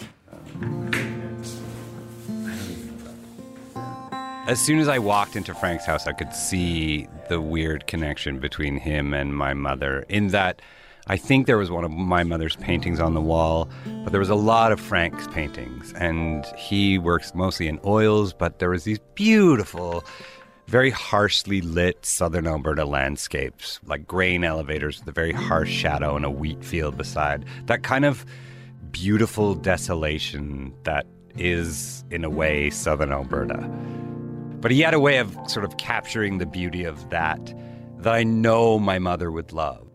As 4.47 4.59
soon 4.63 4.77
as 4.79 4.87
I 4.87 4.99
walked 4.99 5.35
into 5.35 5.55
Frank's 5.55 5.85
house, 5.85 6.05
I 6.05 6.11
could 6.13 6.31
see 6.33 7.07
the 7.29 7.41
weird 7.41 7.87
connection 7.87 8.39
between 8.39 8.77
him 8.77 9.13
and 9.13 9.35
my 9.35 9.53
mother. 9.55 10.05
In 10.07 10.27
that, 10.27 10.61
I 11.07 11.17
think 11.17 11.47
there 11.47 11.57
was 11.57 11.71
one 11.71 11.83
of 11.83 11.89
my 11.89 12.23
mother's 12.23 12.55
paintings 12.55 12.99
on 12.99 13.15
the 13.15 13.21
wall, 13.21 13.67
but 14.03 14.11
there 14.11 14.19
was 14.19 14.29
a 14.29 14.35
lot 14.35 14.71
of 14.71 14.79
Frank's 14.79 15.25
paintings. 15.27 15.93
And 15.93 16.45
he 16.55 16.99
works 16.99 17.33
mostly 17.33 17.67
in 17.67 17.79
oils, 17.85 18.33
but 18.33 18.59
there 18.59 18.69
was 18.69 18.83
these 18.83 18.99
beautiful, 19.15 20.03
very 20.67 20.89
harshly 20.89 21.61
lit 21.61 22.05
southern 22.05 22.47
Alberta 22.47 22.85
landscapes, 22.85 23.79
like 23.85 24.07
grain 24.07 24.43
elevators 24.43 24.99
with 24.99 25.07
a 25.07 25.11
very 25.11 25.31
harsh 25.31 25.71
shadow 25.71 26.15
and 26.15 26.25
a 26.25 26.29
wheat 26.29 26.63
field 26.63 26.97
beside. 26.97 27.45
That 27.67 27.83
kind 27.83 28.03
of 28.05 28.25
beautiful 28.91 29.53
desolation 29.55 30.73
that 30.83 31.05
is, 31.37 32.03
in 32.11 32.23
a 32.23 32.29
way, 32.29 32.69
southern 32.69 33.11
Alberta. 33.11 33.57
But 34.59 34.71
he 34.71 34.81
had 34.81 34.93
a 34.93 34.99
way 34.99 35.17
of 35.17 35.37
sort 35.47 35.65
of 35.65 35.77
capturing 35.77 36.39
the 36.39 36.45
beauty 36.45 36.83
of 36.85 37.09
that 37.09 37.53
that 37.99 38.13
I 38.13 38.23
know 38.23 38.79
my 38.79 38.97
mother 38.99 39.31
would 39.31 39.51
love. 39.53 39.87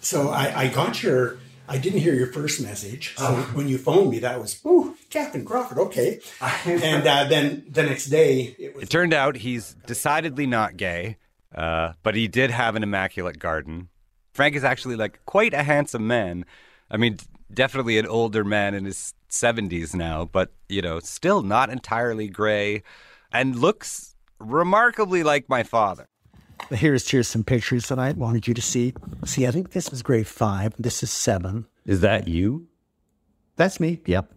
So, 0.00 0.28
I, 0.30 0.62
I 0.62 0.68
got 0.68 1.02
your. 1.02 1.38
I 1.68 1.78
didn't 1.78 1.98
hear 2.00 2.14
your 2.14 2.28
first 2.28 2.60
message. 2.60 3.14
So 3.16 3.24
Oh. 3.26 3.50
when 3.54 3.66
you 3.68 3.76
phoned 3.76 4.10
me, 4.10 4.20
that 4.20 4.40
was, 4.40 4.60
ooh, 4.64 4.95
Captain 5.10 5.44
Crawford, 5.44 5.78
okay. 5.78 6.20
and 6.64 7.06
uh, 7.06 7.24
then 7.24 7.64
the 7.68 7.82
next 7.82 8.06
day, 8.06 8.54
it 8.58 8.74
was 8.74 8.84
It 8.84 8.90
turned 8.90 9.14
out 9.14 9.36
he's 9.36 9.74
decidedly 9.86 10.46
not 10.46 10.76
gay, 10.76 11.16
uh, 11.54 11.92
but 12.02 12.14
he 12.14 12.28
did 12.28 12.50
have 12.50 12.76
an 12.76 12.82
immaculate 12.82 13.38
garden. 13.38 13.88
Frank 14.32 14.54
is 14.54 14.64
actually 14.64 14.96
like 14.96 15.24
quite 15.24 15.54
a 15.54 15.62
handsome 15.62 16.06
man. 16.06 16.44
I 16.90 16.96
mean, 16.96 17.18
definitely 17.52 17.98
an 17.98 18.06
older 18.06 18.44
man 18.44 18.74
in 18.74 18.84
his 18.84 19.14
70s 19.30 19.94
now, 19.94 20.24
but 20.24 20.52
you 20.68 20.82
know, 20.82 21.00
still 21.00 21.42
not 21.42 21.70
entirely 21.70 22.28
gray 22.28 22.82
and 23.32 23.58
looks 23.58 24.14
remarkably 24.38 25.22
like 25.22 25.48
my 25.48 25.62
father. 25.62 26.06
Here's 26.70 27.08
here's 27.08 27.28
some 27.28 27.44
pictures 27.44 27.88
that 27.88 27.98
I 27.98 28.12
wanted 28.12 28.48
you 28.48 28.54
to 28.54 28.62
see. 28.62 28.94
See, 29.24 29.46
I 29.46 29.50
think 29.50 29.72
this 29.72 29.92
is 29.92 30.02
grade 30.02 30.26
five. 30.26 30.74
This 30.78 31.02
is 31.02 31.10
seven. 31.10 31.66
Is 31.84 32.00
that 32.00 32.28
you? 32.28 32.66
That's 33.56 33.78
me. 33.78 34.00
Yep. 34.06 34.32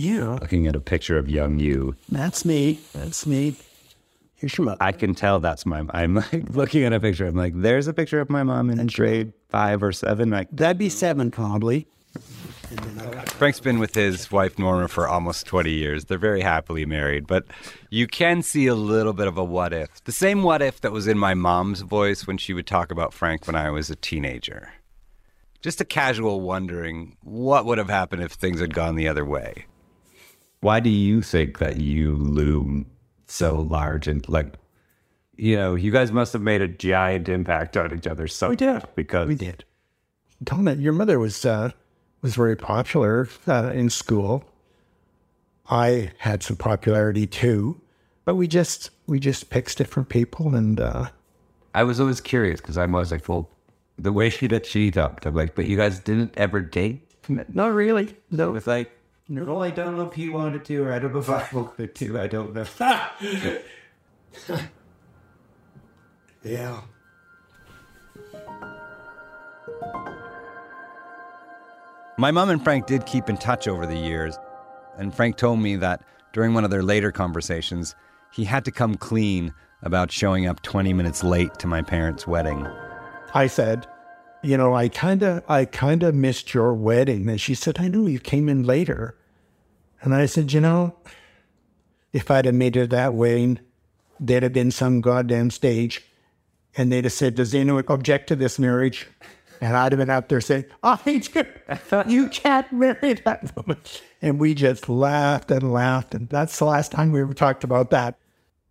Yeah, 0.00 0.38
Looking 0.40 0.68
at 0.68 0.76
a 0.76 0.80
picture 0.80 1.18
of 1.18 1.28
young 1.28 1.58
you, 1.58 1.96
that's 2.08 2.44
me. 2.44 2.78
That's 2.92 3.26
me. 3.26 3.56
Here's 4.36 4.56
your 4.56 4.66
mother. 4.66 4.76
I 4.80 4.92
can 4.92 5.12
tell 5.12 5.40
that's 5.40 5.66
my. 5.66 5.82
I'm 5.90 6.14
like 6.14 6.50
looking 6.50 6.84
at 6.84 6.92
a 6.92 7.00
picture. 7.00 7.26
I'm 7.26 7.34
like, 7.34 7.52
there's 7.56 7.88
a 7.88 7.92
picture 7.92 8.20
of 8.20 8.30
my 8.30 8.44
mom 8.44 8.70
in 8.70 8.86
grade 8.86 9.32
five 9.48 9.82
or 9.82 9.90
seven. 9.90 10.30
Like, 10.30 10.46
That'd 10.52 10.78
be 10.78 10.88
seven, 10.88 11.32
probably. 11.32 11.88
Frank's 13.26 13.58
been 13.58 13.80
with 13.80 13.96
his 13.96 14.30
wife 14.30 14.56
Norma 14.56 14.86
for 14.86 15.08
almost 15.08 15.46
20 15.46 15.72
years. 15.72 16.04
They're 16.04 16.16
very 16.16 16.42
happily 16.42 16.86
married, 16.86 17.26
but 17.26 17.46
you 17.90 18.06
can 18.06 18.42
see 18.42 18.68
a 18.68 18.76
little 18.76 19.12
bit 19.12 19.26
of 19.26 19.36
a 19.36 19.42
what 19.42 19.72
if. 19.72 20.04
The 20.04 20.12
same 20.12 20.44
what 20.44 20.62
if 20.62 20.80
that 20.82 20.92
was 20.92 21.08
in 21.08 21.18
my 21.18 21.34
mom's 21.34 21.80
voice 21.80 22.24
when 22.24 22.38
she 22.38 22.54
would 22.54 22.68
talk 22.68 22.92
about 22.92 23.12
Frank 23.12 23.48
when 23.48 23.56
I 23.56 23.70
was 23.70 23.90
a 23.90 23.96
teenager. 23.96 24.74
Just 25.60 25.80
a 25.80 25.84
casual 25.84 26.40
wondering 26.40 27.16
what 27.24 27.66
would 27.66 27.78
have 27.78 27.90
happened 27.90 28.22
if 28.22 28.30
things 28.30 28.60
had 28.60 28.74
gone 28.74 28.94
the 28.94 29.08
other 29.08 29.24
way. 29.24 29.66
Why 30.60 30.80
do 30.80 30.90
you 30.90 31.22
think 31.22 31.58
that 31.58 31.76
you 31.78 32.14
loom 32.16 32.86
so 33.26 33.60
large 33.60 34.08
and 34.08 34.26
like, 34.28 34.54
you 35.36 35.56
know, 35.56 35.74
you 35.74 35.90
guys 35.92 36.10
must 36.10 36.32
have 36.32 36.42
made 36.42 36.60
a 36.62 36.68
giant 36.68 37.28
impact 37.28 37.76
on 37.76 37.96
each 37.96 38.06
other. 38.06 38.26
So 38.26 38.48
We 38.50 38.56
did. 38.56 38.82
because 38.96 39.28
We 39.28 39.34
did. 39.36 39.64
Donna, 40.42 40.74
your 40.74 40.92
mother 40.92 41.18
was 41.18 41.44
uh, 41.44 41.70
was 42.22 42.34
very 42.34 42.56
popular 42.56 43.28
uh, 43.46 43.70
in 43.74 43.90
school. 43.90 44.44
I 45.70 46.12
had 46.18 46.42
some 46.42 46.56
popularity 46.56 47.26
too, 47.26 47.80
but 48.24 48.36
we 48.36 48.48
just 48.48 48.90
we 49.06 49.18
just 49.20 49.50
picked 49.50 49.76
different 49.76 50.08
people, 50.08 50.54
and 50.54 50.80
uh, 50.80 51.08
I 51.74 51.82
was 51.84 52.00
always 52.00 52.20
curious 52.20 52.60
because 52.60 52.78
I'm 52.78 52.94
always 52.94 53.10
like, 53.12 53.28
well, 53.28 53.50
the 53.98 54.12
way 54.12 54.30
she 54.30 54.46
that 54.48 54.64
she 54.64 54.90
talked, 54.90 55.26
I'm 55.26 55.34
like, 55.34 55.54
but 55.54 55.66
you 55.66 55.76
guys 55.76 55.98
didn't 55.98 56.34
ever 56.36 56.60
date. 56.60 57.02
not 57.28 57.74
really. 57.74 58.16
No, 58.30 58.54
It's 58.54 58.66
like, 58.66 58.90
well, 59.28 59.62
I 59.62 59.70
don't 59.70 59.96
know 59.96 60.06
if 60.06 60.14
he 60.14 60.28
wanted 60.28 60.64
to, 60.66 60.84
or 60.84 60.92
I 60.92 60.98
don't 60.98 61.12
know 61.12 61.20
if 61.20 61.28
I 61.28 61.46
wanted 61.52 61.94
to. 61.94 62.18
I 62.18 62.26
don't 62.26 62.54
know. 62.54 62.66
yeah. 66.42 66.80
My 72.16 72.30
mom 72.32 72.50
and 72.50 72.62
Frank 72.62 72.86
did 72.86 73.06
keep 73.06 73.28
in 73.28 73.36
touch 73.36 73.68
over 73.68 73.86
the 73.86 73.96
years, 73.96 74.36
and 74.96 75.14
Frank 75.14 75.36
told 75.36 75.60
me 75.60 75.76
that 75.76 76.02
during 76.32 76.54
one 76.54 76.64
of 76.64 76.70
their 76.70 76.82
later 76.82 77.12
conversations, 77.12 77.94
he 78.32 78.44
had 78.44 78.64
to 78.64 78.70
come 78.72 78.96
clean 78.96 79.54
about 79.82 80.10
showing 80.10 80.46
up 80.46 80.62
20 80.62 80.92
minutes 80.92 81.22
late 81.22 81.54
to 81.58 81.66
my 81.66 81.82
parents' 81.82 82.26
wedding. 82.26 82.66
I 83.34 83.46
said, 83.46 83.86
you 84.42 84.56
know, 84.56 84.74
I 84.74 84.88
kind 84.88 85.22
of, 85.22 85.42
I 85.48 85.64
kind 85.64 86.02
of 86.02 86.14
missed 86.14 86.54
your 86.54 86.74
wedding. 86.74 87.28
And 87.28 87.40
she 87.40 87.54
said, 87.54 87.78
I 87.78 87.88
know 87.88 88.06
you 88.06 88.18
came 88.18 88.48
in 88.48 88.64
later. 88.64 89.17
And 90.02 90.14
I 90.14 90.26
said, 90.26 90.52
you 90.52 90.60
know, 90.60 90.96
if 92.12 92.30
I'd 92.30 92.44
have 92.44 92.54
made 92.54 92.76
it 92.76 92.90
that 92.90 93.14
way, 93.14 93.56
there'd 94.20 94.42
have 94.42 94.52
been 94.52 94.70
some 94.70 95.00
goddamn 95.00 95.50
stage, 95.50 96.04
and 96.76 96.92
they'd 96.92 97.04
have 97.04 97.12
said, 97.12 97.34
does 97.34 97.54
anyone 97.54 97.84
object 97.88 98.28
to 98.28 98.36
this 98.36 98.58
marriage? 98.58 99.06
And 99.60 99.76
I'd 99.76 99.92
have 99.92 99.98
been 99.98 100.10
out 100.10 100.28
there 100.28 100.40
saying, 100.40 100.66
do. 100.82 101.44
You 102.06 102.28
can't 102.28 102.72
marry 102.72 103.14
that 103.14 103.56
woman. 103.56 103.78
And 104.22 104.38
we 104.38 104.54
just 104.54 104.88
laughed 104.88 105.50
and 105.50 105.72
laughed. 105.72 106.14
And 106.14 106.28
that's 106.28 106.58
the 106.58 106.64
last 106.64 106.92
time 106.92 107.10
we 107.10 107.20
ever 107.20 107.34
talked 107.34 107.64
about 107.64 107.90
that. 107.90 108.16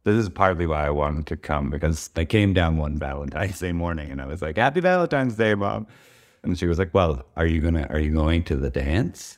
This 0.06 0.16
is 0.16 0.30
partly 0.30 0.66
why 0.66 0.86
I 0.88 0.90
wanted 0.90 1.28
to 1.28 1.36
come 1.36 1.70
because 1.70 2.10
I 2.16 2.24
came 2.24 2.54
down 2.54 2.78
one 2.78 2.98
Valentine's 2.98 3.60
Day 3.60 3.74
morning 3.74 4.10
and 4.10 4.22
I 4.22 4.26
was 4.26 4.42
like, 4.42 4.56
"Happy 4.56 4.80
Valentine's 4.80 5.36
Day, 5.36 5.54
mom," 5.54 5.86
and 6.44 6.58
she 6.58 6.66
was 6.66 6.80
like, 6.80 6.94
"Well, 6.94 7.26
are 7.36 7.46
you 7.46 7.60
gonna 7.60 7.88
are 7.90 8.00
you 8.00 8.14
going 8.14 8.44
to 8.44 8.56
the 8.56 8.70
dance?" 8.70 9.38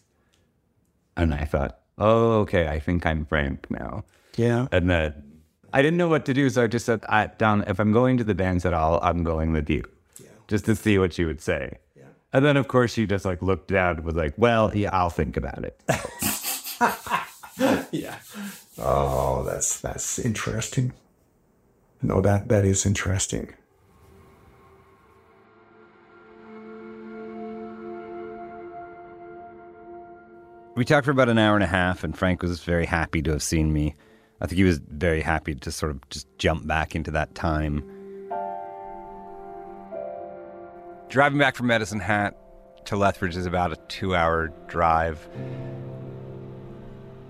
And 1.17 1.33
I 1.33 1.45
thought, 1.45 1.78
"Oh, 1.99 2.39
okay, 2.41 2.67
I 2.67 2.79
think 2.79 3.05
I'm 3.05 3.25
Frank 3.25 3.69
now." 3.69 4.03
Yeah. 4.35 4.67
And 4.71 4.89
then 4.89 5.13
I 5.73 5.81
didn't 5.81 5.97
know 5.97 6.07
what 6.07 6.25
to 6.25 6.33
do, 6.33 6.49
so 6.49 6.63
I 6.63 6.67
just 6.67 6.85
said, 6.85 7.03
I, 7.07 7.27
"Down, 7.27 7.63
if 7.67 7.79
I'm 7.79 7.91
going 7.91 8.17
to 8.17 8.23
the 8.23 8.33
dance 8.33 8.65
at 8.65 8.73
all, 8.73 8.99
I'm 9.03 9.23
going 9.23 9.51
with 9.51 9.69
you, 9.69 9.83
yeah. 10.19 10.29
just 10.47 10.65
to 10.65 10.75
see 10.75 10.97
what 10.97 11.13
she 11.13 11.25
would 11.25 11.41
say." 11.41 11.77
Yeah. 11.95 12.03
And 12.33 12.43
then, 12.45 12.57
of 12.57 12.67
course, 12.67 12.93
she 12.93 13.05
just 13.05 13.25
like 13.25 13.41
looked 13.41 13.67
down 13.67 13.97
and 13.97 14.05
was 14.05 14.15
like, 14.15 14.33
"Well, 14.37 14.75
yeah, 14.75 14.89
I'll 14.93 15.11
think 15.11 15.37
about 15.37 15.63
it." 15.63 15.79
Yeah. 17.91 18.19
Oh, 18.77 19.43
that's 19.43 19.79
that's 19.81 20.19
interesting. 20.19 20.93
No, 22.01 22.21
that 22.21 22.47
that 22.47 22.63
is 22.65 22.85
interesting. 22.85 23.53
We 30.79 30.85
talked 30.85 31.03
for 31.03 31.11
about 31.11 31.27
an 31.27 31.37
hour 31.37 31.55
and 31.55 31.63
a 31.63 31.67
half, 31.67 32.05
and 32.05 32.17
Frank 32.17 32.41
was 32.41 32.63
very 32.63 32.85
happy 32.85 33.21
to 33.23 33.31
have 33.31 33.43
seen 33.43 33.73
me. 33.73 33.95
I 34.39 34.47
think 34.47 34.55
he 34.55 34.63
was 34.63 34.77
very 34.77 35.19
happy 35.19 35.53
to 35.53 35.71
sort 35.73 35.91
of 35.91 36.09
just 36.09 36.25
jump 36.37 36.65
back 36.67 36.95
into 36.95 37.11
that 37.11 37.35
time. 37.35 37.83
Driving 41.09 41.37
back 41.37 41.57
from 41.57 41.67
Medicine 41.67 41.99
Hat 41.99 42.37
to 42.85 42.95
Lethbridge 42.95 43.35
is 43.35 43.45
about 43.45 43.73
a 43.73 43.75
two 43.89 44.15
hour 44.15 44.53
drive. 44.67 45.27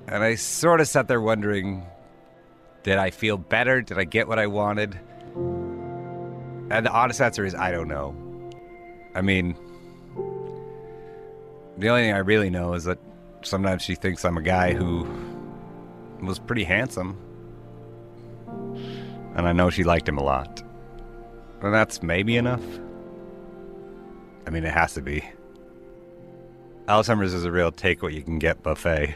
And 0.07 0.23
I 0.23 0.35
sort 0.35 0.79
of 0.79 0.87
sat 0.87 1.07
there 1.07 1.19
wondering 1.19 1.83
did 2.83 2.99
I 2.99 3.09
feel 3.09 3.39
better? 3.39 3.81
Did 3.81 3.97
I 3.97 4.03
get 4.03 4.27
what 4.27 4.37
I 4.37 4.45
wanted? 4.45 4.93
And 6.69 6.85
the 6.85 6.91
honest 6.91 7.19
answer 7.19 7.43
is 7.43 7.55
I 7.55 7.71
don't 7.71 7.87
know. 7.87 8.15
I 9.15 9.21
mean, 9.21 9.55
The 11.79 11.89
only 11.89 12.03
thing 12.03 12.13
I 12.13 12.19
really 12.19 12.51
know 12.51 12.73
is 12.73 12.83
that 12.83 12.99
sometimes 13.41 13.81
she 13.81 13.95
thinks 13.95 14.25
I'm 14.25 14.37
a 14.37 14.41
guy 14.41 14.73
who 14.73 15.07
was 16.21 16.39
pretty 16.39 16.63
handsome. 16.63 17.17
And 19.35 19.47
I 19.47 19.53
know 19.53 19.69
she 19.69 19.83
liked 19.83 20.07
him 20.07 20.17
a 20.17 20.23
lot. 20.23 20.61
And 21.61 21.73
that's 21.73 22.01
maybe 22.01 22.37
enough. 22.37 22.63
I 24.47 24.49
mean, 24.49 24.63
it 24.63 24.73
has 24.73 24.93
to 24.95 25.01
be. 25.01 25.23
Alzheimer's 26.87 27.33
is 27.33 27.45
a 27.45 27.51
real 27.51 27.71
take 27.71 28.01
what 28.01 28.13
you 28.13 28.23
can 28.23 28.39
get 28.39 28.63
buffet. 28.63 29.15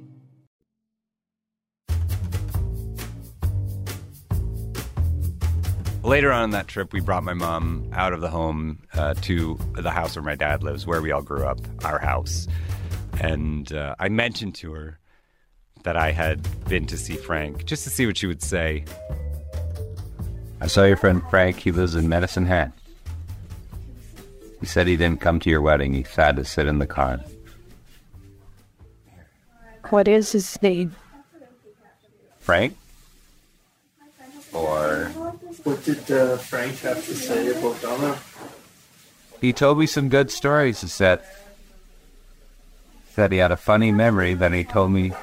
Later 6.03 6.31
on 6.31 6.45
in 6.45 6.49
that 6.51 6.67
trip, 6.67 6.93
we 6.93 6.99
brought 6.99 7.23
my 7.23 7.33
mom 7.33 7.87
out 7.93 8.11
of 8.11 8.21
the 8.21 8.29
home 8.29 8.79
uh, 8.93 9.13
to 9.21 9.57
the 9.73 9.91
house 9.91 10.15
where 10.15 10.23
my 10.23 10.35
dad 10.35 10.63
lives, 10.63 10.87
where 10.87 11.01
we 11.01 11.11
all 11.11 11.21
grew 11.21 11.45
up, 11.45 11.59
our 11.85 11.99
house. 11.99 12.47
And 13.19 13.71
uh, 13.71 13.95
I 13.99 14.09
mentioned 14.09 14.55
to 14.55 14.73
her 14.73 14.99
that 15.83 15.95
I 15.95 16.11
had 16.11 16.41
been 16.67 16.87
to 16.87 16.97
see 16.97 17.15
Frank, 17.15 17.65
just 17.65 17.83
to 17.83 17.91
see 17.91 18.07
what 18.07 18.17
she 18.17 18.25
would 18.25 18.41
say. 18.41 18.83
I 20.59 20.67
saw 20.67 20.85
your 20.85 20.97
friend 20.97 21.21
Frank. 21.29 21.57
He 21.57 21.71
lives 21.71 21.95
in 21.95 22.09
Medicine 22.09 22.45
Hat. 22.47 22.71
He 24.59 24.65
said 24.65 24.87
he 24.87 24.97
didn't 24.97 25.21
come 25.21 25.39
to 25.39 25.49
your 25.49 25.61
wedding. 25.61 25.93
He 25.93 26.05
had 26.15 26.35
to 26.35 26.45
sit 26.45 26.65
in 26.67 26.79
the 26.79 26.87
car. 26.87 27.19
What 29.89 30.07
is 30.07 30.31
his 30.31 30.61
name? 30.61 30.95
Frank? 32.39 32.75
Or 34.53 35.11
What 35.63 35.83
did 35.83 36.11
uh, 36.11 36.37
Frank 36.37 36.79
have 36.79 37.05
to 37.05 37.15
say 37.15 37.57
about 37.57 37.81
Donna? 37.81 38.17
he 39.41 39.51
told 39.51 39.79
me 39.79 39.87
some 39.87 40.07
good 40.07 40.31
stories. 40.31 40.81
He 40.81 40.87
said 40.87 41.21
said 43.09 43.31
he 43.31 43.39
had 43.39 43.51
a 43.51 43.57
funny 43.57 43.91
memory. 43.91 44.33
Then 44.33 44.53
he 44.53 44.63
told 44.63 44.91
me 44.91 45.13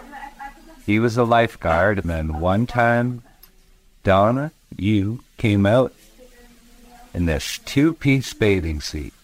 he 0.85 0.99
was 0.99 1.17
a 1.17 1.25
lifeguard, 1.25 1.99
and 1.99 2.11
then 2.11 2.41
one 2.41 2.67
time, 2.67 3.23
Donna, 4.03 4.53
you 4.77 5.21
came 5.39 5.65
out 5.65 5.95
in 7.15 7.27
this 7.27 7.59
two-piece 7.65 8.35
bathing 8.35 8.81
suit, 8.81 9.15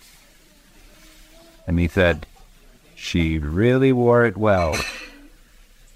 and 1.66 1.78
he 1.78 1.88
said 1.88 2.26
she 2.94 3.38
really 3.38 3.92
wore 3.92 4.24
it 4.24 4.36
well. 4.36 4.76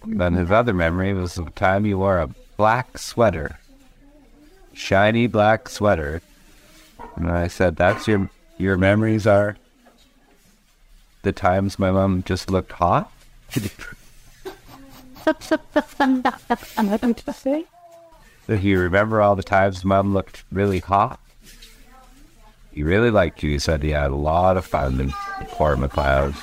Then 0.04 0.34
his 0.34 0.50
other 0.50 0.74
memory 0.74 1.14
was 1.14 1.34
the 1.34 1.50
time 1.50 1.86
you 1.86 1.98
wore 1.98 2.18
a 2.18 2.30
black 2.56 2.98
sweater, 2.98 3.58
shiny 4.78 5.26
black 5.26 5.68
sweater, 5.68 6.22
and 7.16 7.30
I 7.30 7.48
said, 7.48 7.76
"That's 7.76 8.06
your 8.06 8.30
your 8.56 8.76
memories 8.76 9.26
are 9.26 9.56
the 11.22 11.32
times 11.32 11.78
my 11.78 11.90
mom 11.90 12.22
just 12.22 12.50
looked 12.50 12.72
hot." 12.72 13.10
Did 18.46 18.62
you 18.62 18.80
remember 18.80 19.20
all 19.20 19.36
the 19.36 19.42
times 19.42 19.84
mom 19.84 20.14
looked 20.14 20.44
really 20.50 20.78
hot? 20.78 21.20
He 22.72 22.82
really 22.82 23.10
liked 23.10 23.42
you. 23.42 23.50
He 23.50 23.58
said 23.58 23.82
he 23.82 23.90
had 23.90 24.10
a 24.10 24.16
lot 24.16 24.56
of 24.56 24.64
fun 24.64 25.00
in 25.00 25.10
Fort 25.48 25.78
Macleod. 25.78 26.34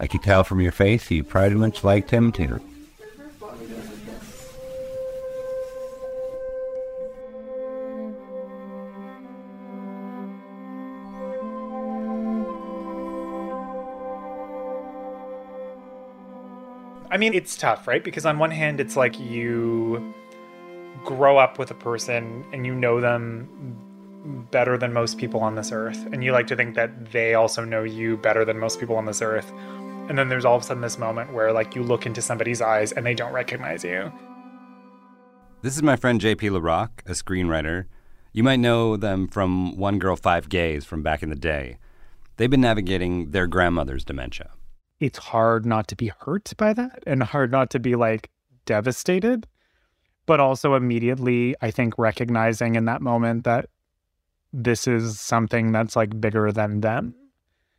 I 0.00 0.06
could 0.06 0.22
tell 0.22 0.44
from 0.44 0.60
your 0.60 0.72
face 0.72 1.10
you 1.10 1.22
pretty 1.22 1.56
much 1.56 1.84
liked 1.84 2.10
him 2.10 2.32
too. 2.32 2.60
I 17.10 17.16
mean, 17.16 17.34
it's 17.34 17.56
tough, 17.56 17.88
right? 17.88 18.02
Because 18.02 18.24
on 18.24 18.38
one 18.38 18.52
hand, 18.52 18.80
it's 18.80 18.96
like 18.96 19.18
you 19.18 20.14
grow 21.04 21.38
up 21.38 21.58
with 21.58 21.70
a 21.70 21.74
person 21.74 22.44
and 22.52 22.64
you 22.64 22.74
know 22.74 23.00
them 23.00 24.46
better 24.50 24.76
than 24.76 24.92
most 24.92 25.18
people 25.18 25.40
on 25.40 25.54
this 25.54 25.72
earth. 25.72 26.06
And 26.12 26.22
you 26.22 26.32
like 26.32 26.46
to 26.48 26.56
think 26.56 26.76
that 26.76 27.10
they 27.10 27.34
also 27.34 27.64
know 27.64 27.82
you 27.82 28.16
better 28.16 28.44
than 28.44 28.58
most 28.58 28.78
people 28.78 28.96
on 28.96 29.06
this 29.06 29.22
earth. 29.22 29.50
And 30.08 30.18
then 30.18 30.28
there's 30.28 30.44
all 30.44 30.56
of 30.56 30.62
a 30.62 30.66
sudden 30.66 30.82
this 30.82 30.98
moment 30.98 31.32
where, 31.32 31.52
like, 31.52 31.74
you 31.74 31.82
look 31.82 32.06
into 32.06 32.20
somebody's 32.20 32.60
eyes 32.60 32.92
and 32.92 33.06
they 33.06 33.14
don't 33.14 33.32
recognize 33.32 33.82
you. 33.82 34.12
This 35.62 35.76
is 35.76 35.82
my 35.82 35.96
friend 35.96 36.20
JP 36.20 36.50
Larocque, 36.52 37.02
a 37.06 37.12
screenwriter. 37.12 37.86
You 38.32 38.42
might 38.44 38.60
know 38.60 38.96
them 38.96 39.26
from 39.28 39.76
One 39.76 39.98
Girl, 39.98 40.16
Five 40.16 40.48
Gays 40.48 40.84
from 40.84 41.02
back 41.02 41.22
in 41.22 41.30
the 41.30 41.36
day. 41.36 41.78
They've 42.36 42.50
been 42.50 42.60
navigating 42.60 43.32
their 43.32 43.46
grandmother's 43.46 44.04
dementia. 44.04 44.50
It's 45.00 45.18
hard 45.18 45.64
not 45.64 45.88
to 45.88 45.96
be 45.96 46.12
hurt 46.20 46.52
by 46.56 46.74
that 46.74 47.02
and 47.06 47.22
hard 47.22 47.50
not 47.50 47.70
to 47.70 47.78
be 47.78 47.96
like 47.96 48.30
devastated, 48.66 49.46
but 50.26 50.40
also 50.40 50.74
immediately, 50.74 51.56
I 51.62 51.70
think, 51.70 51.98
recognizing 51.98 52.74
in 52.74 52.84
that 52.84 53.00
moment 53.00 53.44
that 53.44 53.70
this 54.52 54.86
is 54.86 55.18
something 55.18 55.72
that's 55.72 55.96
like 55.96 56.20
bigger 56.20 56.52
than 56.52 56.82
them. 56.82 57.14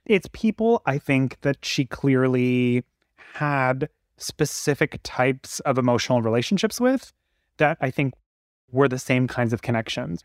It's 0.06 0.28
people 0.34 0.82
I 0.86 0.98
think 0.98 1.40
that 1.42 1.64
she 1.64 1.86
clearly 1.86 2.84
had 3.34 3.88
specific 4.18 5.00
types 5.04 5.60
of 5.62 5.78
emotional 5.78 6.22
relationships 6.22 6.80
with 6.80 7.14
that 7.58 7.78
I 7.82 7.92
think 7.92 8.14
were 8.72 8.88
the 8.88 9.00
same 9.00 9.28
kinds 9.28 9.54
of 9.54 9.62
connections. 9.62 10.24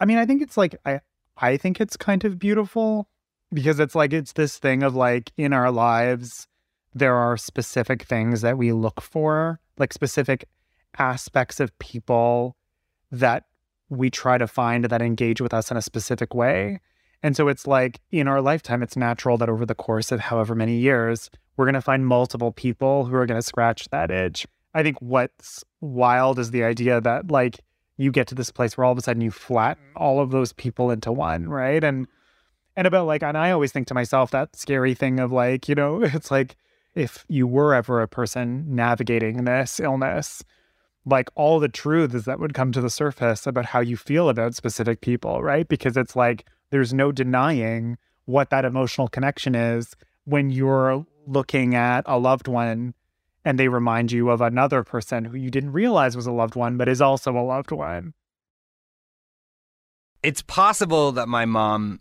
I 0.00 0.06
mean, 0.06 0.18
I 0.18 0.26
think 0.26 0.40
it's 0.40 0.56
like 0.56 0.76
I 0.86 1.00
I 1.36 1.56
think 1.56 1.80
it's 1.80 1.96
kind 1.96 2.24
of 2.24 2.38
beautiful 2.38 3.08
because 3.52 3.80
it's 3.80 3.94
like 3.94 4.12
it's 4.12 4.32
this 4.32 4.58
thing 4.58 4.82
of 4.82 4.94
like 4.94 5.32
in 5.36 5.52
our 5.52 5.70
lives 5.70 6.46
there 6.94 7.14
are 7.14 7.36
specific 7.36 8.02
things 8.02 8.42
that 8.42 8.58
we 8.58 8.72
look 8.72 9.00
for, 9.00 9.60
like 9.78 9.92
specific 9.92 10.44
aspects 10.98 11.60
of 11.60 11.76
people 11.78 12.56
that 13.10 13.44
we 13.88 14.10
try 14.10 14.38
to 14.38 14.46
find 14.46 14.84
that 14.84 15.02
engage 15.02 15.40
with 15.40 15.54
us 15.54 15.70
in 15.70 15.76
a 15.76 15.82
specific 15.82 16.34
way. 16.34 16.80
And 17.22 17.36
so 17.36 17.48
it's 17.48 17.66
like 17.66 18.00
in 18.10 18.28
our 18.28 18.40
lifetime, 18.40 18.82
it's 18.82 18.96
natural 18.96 19.38
that 19.38 19.48
over 19.48 19.64
the 19.64 19.74
course 19.74 20.12
of 20.12 20.20
however 20.20 20.54
many 20.54 20.76
years, 20.76 21.30
we're 21.56 21.66
going 21.66 21.74
to 21.74 21.80
find 21.80 22.06
multiple 22.06 22.52
people 22.52 23.04
who 23.04 23.14
are 23.14 23.26
going 23.26 23.38
to 23.38 23.46
scratch 23.46 23.88
that 23.90 24.10
itch. 24.10 24.46
I 24.74 24.82
think 24.82 24.96
what's 25.00 25.64
wild 25.80 26.38
is 26.38 26.50
the 26.50 26.64
idea 26.64 27.00
that 27.00 27.30
like 27.30 27.60
you 27.96 28.10
get 28.10 28.26
to 28.28 28.34
this 28.34 28.50
place 28.50 28.76
where 28.76 28.84
all 28.84 28.92
of 28.92 28.98
a 28.98 29.02
sudden 29.02 29.22
you 29.22 29.30
flatten 29.30 29.84
all 29.94 30.20
of 30.20 30.30
those 30.30 30.52
people 30.52 30.90
into 30.90 31.12
one, 31.12 31.48
right? 31.48 31.84
And 31.84 32.06
and 32.76 32.86
about 32.86 33.06
like, 33.06 33.22
and 33.22 33.36
I 33.36 33.50
always 33.50 33.72
think 33.72 33.86
to 33.88 33.94
myself 33.94 34.30
that 34.30 34.56
scary 34.56 34.94
thing 34.94 35.20
of 35.20 35.32
like, 35.32 35.68
you 35.68 35.74
know, 35.74 36.02
it's 36.02 36.30
like 36.30 36.56
if 36.94 37.24
you 37.28 37.46
were 37.46 37.74
ever 37.74 38.00
a 38.00 38.08
person 38.08 38.74
navigating 38.74 39.44
this 39.44 39.80
illness, 39.80 40.42
like 41.04 41.30
all 41.34 41.58
the 41.58 41.68
truths 41.68 42.24
that 42.26 42.38
would 42.38 42.54
come 42.54 42.72
to 42.72 42.80
the 42.80 42.90
surface 42.90 43.46
about 43.46 43.66
how 43.66 43.80
you 43.80 43.96
feel 43.96 44.28
about 44.28 44.54
specific 44.54 45.00
people, 45.00 45.42
right? 45.42 45.66
Because 45.68 45.96
it's 45.96 46.14
like 46.14 46.46
there's 46.70 46.94
no 46.94 47.12
denying 47.12 47.98
what 48.24 48.50
that 48.50 48.64
emotional 48.64 49.08
connection 49.08 49.54
is 49.54 49.96
when 50.24 50.50
you're 50.50 51.04
looking 51.26 51.74
at 51.74 52.04
a 52.06 52.18
loved 52.18 52.48
one 52.48 52.94
and 53.44 53.58
they 53.58 53.68
remind 53.68 54.12
you 54.12 54.30
of 54.30 54.40
another 54.40 54.84
person 54.84 55.24
who 55.24 55.36
you 55.36 55.50
didn't 55.50 55.72
realize 55.72 56.14
was 56.14 56.26
a 56.26 56.32
loved 56.32 56.54
one, 56.54 56.76
but 56.76 56.88
is 56.88 57.00
also 57.00 57.36
a 57.36 57.42
loved 57.42 57.72
one. 57.72 58.14
It's 60.22 60.42
possible 60.42 61.10
that 61.12 61.28
my 61.28 61.44
mom 61.44 62.00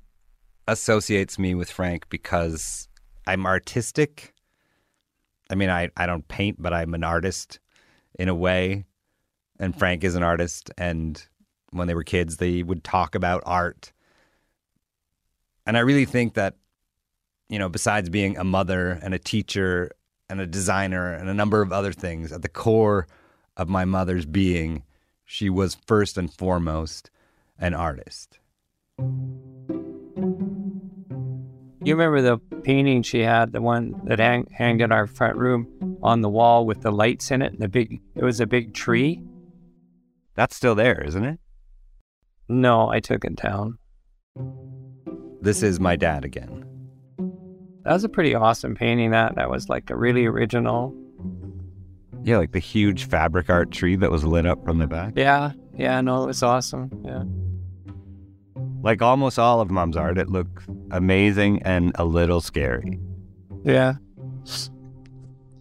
associates 0.67 1.39
me 1.39 1.55
with 1.55 1.69
Frank 1.69 2.09
because 2.09 2.87
I'm 3.27 3.45
artistic. 3.45 4.33
I 5.49 5.55
mean, 5.55 5.69
I, 5.69 5.89
I 5.97 6.05
don't 6.05 6.27
paint, 6.27 6.61
but 6.61 6.73
I'm 6.73 6.93
an 6.93 7.03
artist 7.03 7.59
in 8.17 8.29
a 8.29 8.35
way. 8.35 8.85
And 9.59 9.77
Frank 9.77 10.03
is 10.03 10.15
an 10.15 10.23
artist. 10.23 10.71
And 10.77 11.21
when 11.71 11.87
they 11.87 11.95
were 11.95 12.03
kids, 12.03 12.37
they 12.37 12.63
would 12.63 12.83
talk 12.83 13.15
about 13.15 13.43
art. 13.45 13.91
And 15.65 15.77
I 15.77 15.81
really 15.81 16.05
think 16.05 16.33
that 16.33 16.55
you 17.51 17.59
know, 17.59 17.67
besides 17.67 18.09
being 18.09 18.37
a 18.37 18.45
mother 18.45 18.97
and 19.03 19.13
a 19.13 19.19
teacher 19.19 19.91
and 20.29 20.39
a 20.39 20.47
designer 20.47 21.13
and 21.13 21.27
a 21.27 21.33
number 21.33 21.61
of 21.61 21.73
other 21.73 21.91
things, 21.91 22.31
at 22.31 22.41
the 22.41 22.49
core 22.49 23.07
of 23.57 23.67
my 23.67 23.83
mother's 23.83 24.25
being, 24.25 24.83
she 25.25 25.49
was 25.49 25.75
first 25.85 26.17
and 26.17 26.33
foremost 26.33 27.11
an 27.59 27.73
artist. 27.73 28.39
You 31.83 31.95
remember 31.95 32.21
the 32.21 32.37
painting 32.61 33.01
she 33.01 33.21
had, 33.21 33.53
the 33.53 33.61
one 33.61 33.99
that 34.03 34.19
hang, 34.19 34.47
hanged 34.51 34.81
in 34.81 34.91
our 34.91 35.07
front 35.07 35.35
room 35.37 35.97
on 36.03 36.21
the 36.21 36.29
wall 36.29 36.65
with 36.65 36.81
the 36.81 36.91
lights 36.91 37.31
in 37.31 37.41
it, 37.41 37.53
and 37.53 37.61
the 37.61 37.67
big 37.67 37.99
it 38.15 38.23
was 38.23 38.39
a 38.39 38.45
big 38.45 38.73
tree. 38.75 39.23
That's 40.35 40.55
still 40.55 40.75
there, 40.75 41.03
isn't 41.03 41.25
it? 41.25 41.39
No, 42.47 42.89
I 42.89 42.99
took 42.99 43.25
it 43.25 43.35
down. 43.35 43.79
This 45.41 45.63
is 45.63 45.79
my 45.79 45.95
dad 45.95 46.23
again. 46.23 46.65
That 47.83 47.93
was 47.93 48.03
a 48.03 48.09
pretty 48.09 48.35
awesome 48.35 48.75
painting. 48.75 49.09
That 49.11 49.35
that 49.35 49.49
was 49.49 49.67
like 49.67 49.89
a 49.89 49.95
really 49.95 50.27
original. 50.27 50.95
Yeah, 52.23 52.37
like 52.37 52.51
the 52.51 52.59
huge 52.59 53.05
fabric 53.05 53.49
art 53.49 53.71
tree 53.71 53.95
that 53.95 54.11
was 54.11 54.23
lit 54.23 54.45
up 54.45 54.63
from 54.63 54.77
the 54.77 54.85
back. 54.85 55.13
Yeah, 55.15 55.53
yeah, 55.75 55.99
no, 56.01 56.23
it 56.23 56.27
was 56.27 56.43
awesome. 56.43 56.91
Yeah. 57.03 57.23
Like 58.83 59.01
almost 59.01 59.37
all 59.37 59.61
of 59.61 59.69
mom's 59.69 59.95
art, 59.95 60.17
it 60.17 60.29
looked 60.29 60.63
amazing 60.91 61.61
and 61.63 61.91
a 61.95 62.05
little 62.05 62.41
scary. 62.41 62.99
Yeah. 63.63 63.95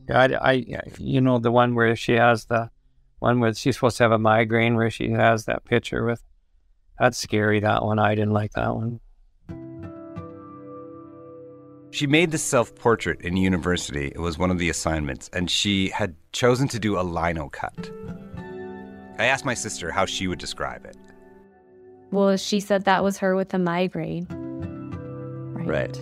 Yeah, 0.08 0.20
I, 0.42 0.52
I, 0.52 0.82
you 0.98 1.20
know, 1.20 1.38
the 1.38 1.52
one 1.52 1.74
where 1.74 1.94
she 1.94 2.12
has 2.12 2.46
the 2.46 2.70
one 3.18 3.38
where 3.38 3.54
she's 3.54 3.76
supposed 3.76 3.98
to 3.98 4.04
have 4.04 4.12
a 4.12 4.18
migraine, 4.18 4.74
where 4.74 4.90
she 4.90 5.10
has 5.10 5.44
that 5.44 5.64
picture 5.64 6.04
with. 6.04 6.22
That's 6.98 7.18
scary. 7.18 7.60
That 7.60 7.84
one, 7.84 7.98
I 7.98 8.14
didn't 8.14 8.32
like 8.32 8.52
that 8.52 8.74
one. 8.74 9.00
She 11.92 12.06
made 12.06 12.30
this 12.30 12.42
self 12.42 12.74
portrait 12.74 13.20
in 13.20 13.36
university. 13.36 14.06
It 14.06 14.20
was 14.20 14.38
one 14.38 14.50
of 14.50 14.58
the 14.58 14.70
assignments, 14.70 15.28
and 15.32 15.50
she 15.50 15.88
had 15.88 16.14
chosen 16.32 16.68
to 16.68 16.78
do 16.78 16.98
a 16.98 17.02
lino 17.02 17.48
cut. 17.48 17.90
I 19.18 19.26
asked 19.26 19.44
my 19.44 19.54
sister 19.54 19.90
how 19.90 20.06
she 20.06 20.26
would 20.26 20.38
describe 20.38 20.86
it. 20.86 20.96
Mm-hmm. 22.10 22.16
Well, 22.16 22.36
she 22.36 22.60
said 22.60 22.84
that 22.84 23.04
was 23.04 23.18
her 23.18 23.36
with 23.36 23.50
the 23.50 23.58
migraine. 23.58 24.26
Right. 25.64 25.96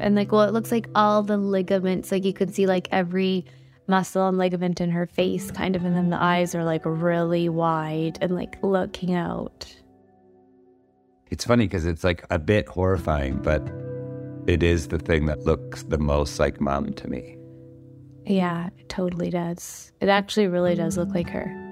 And 0.00 0.16
like, 0.16 0.32
well, 0.32 0.42
it 0.42 0.52
looks 0.52 0.72
like 0.72 0.88
all 0.94 1.22
the 1.22 1.36
ligaments, 1.36 2.10
like 2.10 2.24
you 2.24 2.32
could 2.32 2.54
see 2.54 2.66
like 2.66 2.88
every 2.90 3.44
muscle 3.86 4.26
and 4.26 4.38
ligament 4.38 4.80
in 4.80 4.90
her 4.90 5.06
face, 5.06 5.50
kind 5.50 5.76
of, 5.76 5.84
and 5.84 5.94
then 5.94 6.10
the 6.10 6.20
eyes 6.20 6.54
are 6.54 6.64
like 6.64 6.82
really 6.84 7.48
wide 7.48 8.18
and 8.20 8.34
like 8.34 8.56
looking 8.62 9.14
out. 9.14 9.72
It's 11.30 11.44
funny 11.44 11.66
because 11.66 11.84
it's 11.84 12.02
like 12.02 12.24
a 12.30 12.38
bit 12.38 12.66
horrifying, 12.66 13.36
but 13.36 13.62
it 14.46 14.62
is 14.62 14.88
the 14.88 14.98
thing 14.98 15.26
that 15.26 15.44
looks 15.44 15.84
the 15.84 15.98
most 15.98 16.40
like 16.40 16.60
mom 16.60 16.92
to 16.94 17.08
me. 17.08 17.36
Yeah, 18.24 18.70
it 18.78 18.88
totally 18.88 19.30
does. 19.30 19.92
It 20.00 20.08
actually 20.08 20.48
really 20.48 20.74
does 20.74 20.96
look 20.96 21.14
like 21.14 21.28
her. 21.30 21.69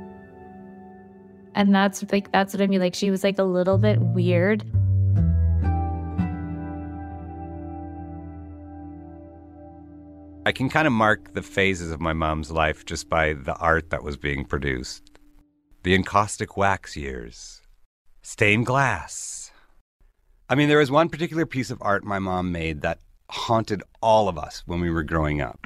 And 1.58 1.74
that's 1.74 2.04
like 2.12 2.30
that's 2.30 2.54
what 2.54 2.62
I 2.62 2.68
mean. 2.68 2.78
Like 2.78 2.94
she 2.94 3.10
was 3.10 3.24
like 3.24 3.36
a 3.36 3.42
little 3.42 3.78
bit 3.78 3.98
weird. 4.00 4.62
I 10.46 10.52
can 10.52 10.68
kind 10.68 10.86
of 10.86 10.92
mark 10.92 11.34
the 11.34 11.42
phases 11.42 11.90
of 11.90 12.00
my 12.00 12.12
mom's 12.12 12.52
life 12.52 12.86
just 12.86 13.08
by 13.08 13.32
the 13.32 13.56
art 13.56 13.90
that 13.90 14.04
was 14.04 14.16
being 14.16 14.44
produced. 14.44 15.18
The 15.82 15.96
encaustic 15.96 16.56
wax 16.56 16.96
years, 16.96 17.60
stained 18.22 18.64
glass. 18.64 19.50
I 20.48 20.54
mean, 20.54 20.68
there 20.68 20.78
was 20.78 20.92
one 20.92 21.08
particular 21.08 21.44
piece 21.44 21.72
of 21.72 21.82
art 21.82 22.04
my 22.04 22.20
mom 22.20 22.52
made 22.52 22.82
that 22.82 23.00
haunted 23.30 23.82
all 24.00 24.28
of 24.28 24.38
us 24.38 24.62
when 24.64 24.80
we 24.80 24.90
were 24.90 25.02
growing 25.02 25.40
up. 25.40 25.58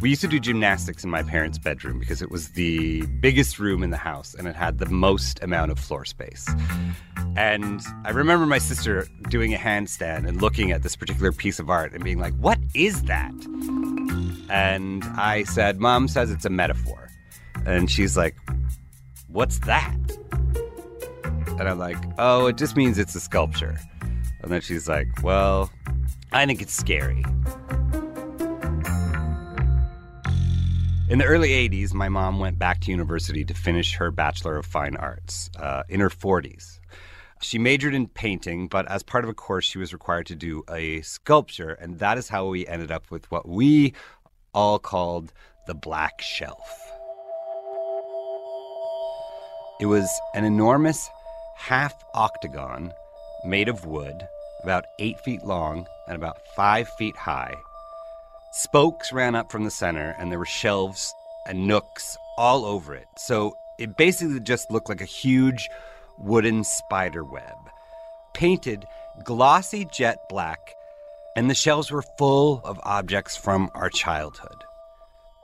We 0.00 0.08
used 0.08 0.22
to 0.22 0.28
do 0.28 0.40
gymnastics 0.40 1.04
in 1.04 1.10
my 1.10 1.22
parents' 1.22 1.58
bedroom 1.58 1.98
because 1.98 2.22
it 2.22 2.30
was 2.30 2.50
the 2.52 3.02
biggest 3.20 3.58
room 3.58 3.82
in 3.82 3.90
the 3.90 3.98
house 3.98 4.32
and 4.34 4.48
it 4.48 4.56
had 4.56 4.78
the 4.78 4.86
most 4.86 5.42
amount 5.42 5.70
of 5.70 5.78
floor 5.78 6.06
space. 6.06 6.48
And 7.36 7.82
I 8.06 8.10
remember 8.10 8.46
my 8.46 8.58
sister 8.58 9.06
doing 9.28 9.52
a 9.54 9.58
handstand 9.58 10.26
and 10.26 10.40
looking 10.40 10.72
at 10.72 10.82
this 10.82 10.96
particular 10.96 11.32
piece 11.32 11.58
of 11.58 11.68
art 11.68 11.92
and 11.92 12.02
being 12.02 12.18
like, 12.18 12.34
What 12.36 12.58
is 12.74 13.02
that? 13.02 13.32
And 14.48 15.04
I 15.16 15.44
said, 15.44 15.80
Mom 15.80 16.08
says 16.08 16.30
it's 16.30 16.46
a 16.46 16.50
metaphor. 16.50 17.10
And 17.66 17.90
she's 17.90 18.16
like, 18.16 18.36
What's 19.28 19.58
that? 19.60 19.96
And 21.58 21.68
I'm 21.68 21.78
like, 21.78 21.98
Oh, 22.18 22.46
it 22.46 22.56
just 22.56 22.74
means 22.74 22.98
it's 22.98 23.14
a 23.14 23.20
sculpture. 23.20 23.78
And 24.42 24.50
then 24.50 24.62
she's 24.62 24.88
like, 24.88 25.08
Well, 25.22 25.70
I 26.32 26.46
think 26.46 26.62
it's 26.62 26.74
scary. 26.74 27.22
In 31.10 31.18
the 31.18 31.24
early 31.24 31.48
80s, 31.68 31.92
my 31.92 32.08
mom 32.08 32.38
went 32.38 32.56
back 32.56 32.80
to 32.82 32.92
university 32.92 33.44
to 33.44 33.52
finish 33.52 33.96
her 33.96 34.12
Bachelor 34.12 34.56
of 34.56 34.64
Fine 34.64 34.94
Arts 34.94 35.50
uh, 35.58 35.82
in 35.88 35.98
her 35.98 36.08
40s. 36.08 36.78
She 37.40 37.58
majored 37.58 37.94
in 37.94 38.06
painting, 38.06 38.68
but 38.68 38.88
as 38.88 39.02
part 39.02 39.24
of 39.24 39.30
a 39.30 39.34
course, 39.34 39.64
she 39.64 39.78
was 39.78 39.92
required 39.92 40.26
to 40.26 40.36
do 40.36 40.62
a 40.70 41.00
sculpture, 41.00 41.72
and 41.72 41.98
that 41.98 42.16
is 42.16 42.28
how 42.28 42.46
we 42.46 42.64
ended 42.64 42.92
up 42.92 43.10
with 43.10 43.28
what 43.28 43.48
we 43.48 43.92
all 44.54 44.78
called 44.78 45.32
the 45.66 45.74
Black 45.74 46.20
Shelf. 46.20 46.80
It 49.80 49.86
was 49.86 50.08
an 50.34 50.44
enormous 50.44 51.10
half 51.56 51.92
octagon 52.14 52.92
made 53.44 53.68
of 53.68 53.84
wood, 53.84 54.28
about 54.62 54.84
eight 55.00 55.18
feet 55.18 55.42
long 55.42 55.88
and 56.06 56.14
about 56.14 56.36
five 56.54 56.88
feet 56.90 57.16
high. 57.16 57.56
Spokes 58.52 59.12
ran 59.12 59.36
up 59.36 59.52
from 59.52 59.62
the 59.62 59.70
center, 59.70 60.16
and 60.18 60.30
there 60.30 60.38
were 60.38 60.44
shelves 60.44 61.14
and 61.46 61.68
nooks 61.68 62.16
all 62.36 62.64
over 62.64 62.94
it. 62.94 63.06
So 63.16 63.56
it 63.78 63.96
basically 63.96 64.40
just 64.40 64.72
looked 64.72 64.88
like 64.88 65.00
a 65.00 65.04
huge 65.04 65.70
wooden 66.18 66.64
spider 66.64 67.22
web, 67.22 67.54
painted 68.34 68.86
glossy 69.22 69.84
jet 69.84 70.28
black, 70.28 70.74
and 71.36 71.48
the 71.48 71.54
shelves 71.54 71.92
were 71.92 72.02
full 72.02 72.60
of 72.64 72.80
objects 72.82 73.36
from 73.36 73.70
our 73.74 73.88
childhood. 73.88 74.64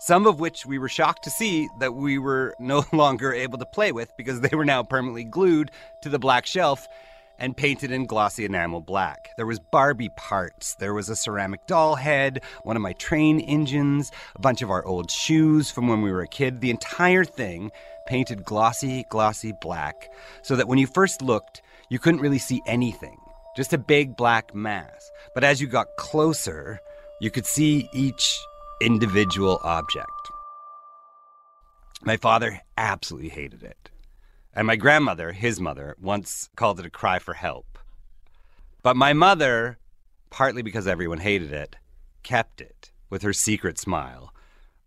Some 0.00 0.26
of 0.26 0.40
which 0.40 0.66
we 0.66 0.78
were 0.78 0.88
shocked 0.88 1.22
to 1.24 1.30
see 1.30 1.68
that 1.78 1.94
we 1.94 2.18
were 2.18 2.56
no 2.60 2.84
longer 2.92 3.32
able 3.32 3.58
to 3.58 3.66
play 3.66 3.92
with 3.92 4.16
because 4.16 4.40
they 4.40 4.56
were 4.56 4.64
now 4.64 4.82
permanently 4.82 5.24
glued 5.24 5.70
to 6.02 6.08
the 6.08 6.18
black 6.18 6.44
shelf 6.44 6.88
and 7.38 7.56
painted 7.56 7.90
in 7.90 8.06
glossy 8.06 8.44
enamel 8.44 8.80
black. 8.80 9.30
There 9.36 9.46
was 9.46 9.58
Barbie 9.58 10.10
parts, 10.16 10.74
there 10.76 10.94
was 10.94 11.08
a 11.08 11.16
ceramic 11.16 11.66
doll 11.66 11.94
head, 11.96 12.42
one 12.62 12.76
of 12.76 12.82
my 12.82 12.92
train 12.94 13.40
engines, 13.40 14.10
a 14.34 14.40
bunch 14.40 14.62
of 14.62 14.70
our 14.70 14.84
old 14.84 15.10
shoes 15.10 15.70
from 15.70 15.88
when 15.88 16.02
we 16.02 16.12
were 16.12 16.22
a 16.22 16.28
kid. 16.28 16.60
The 16.60 16.70
entire 16.70 17.24
thing 17.24 17.70
painted 18.06 18.44
glossy, 18.44 19.04
glossy 19.10 19.52
black, 19.60 20.10
so 20.42 20.56
that 20.56 20.68
when 20.68 20.78
you 20.78 20.86
first 20.86 21.22
looked, 21.22 21.62
you 21.90 21.98
couldn't 21.98 22.20
really 22.20 22.38
see 22.38 22.62
anything. 22.66 23.18
Just 23.56 23.72
a 23.72 23.78
big 23.78 24.16
black 24.16 24.54
mass. 24.54 25.10
But 25.34 25.44
as 25.44 25.60
you 25.60 25.66
got 25.66 25.96
closer, 25.96 26.78
you 27.20 27.30
could 27.30 27.46
see 27.46 27.88
each 27.92 28.38
individual 28.80 29.60
object. 29.62 30.10
My 32.02 32.16
father 32.16 32.60
absolutely 32.76 33.30
hated 33.30 33.62
it. 33.62 33.90
And 34.56 34.66
my 34.66 34.76
grandmother, 34.76 35.32
his 35.32 35.60
mother, 35.60 35.94
once 36.00 36.48
called 36.56 36.80
it 36.80 36.86
a 36.86 36.90
cry 36.90 37.18
for 37.18 37.34
help. 37.34 37.78
But 38.82 38.96
my 38.96 39.12
mother, 39.12 39.78
partly 40.30 40.62
because 40.62 40.86
everyone 40.86 41.18
hated 41.18 41.52
it, 41.52 41.76
kept 42.22 42.62
it 42.62 42.90
with 43.10 43.20
her 43.20 43.34
secret 43.34 43.78
smile, 43.78 44.32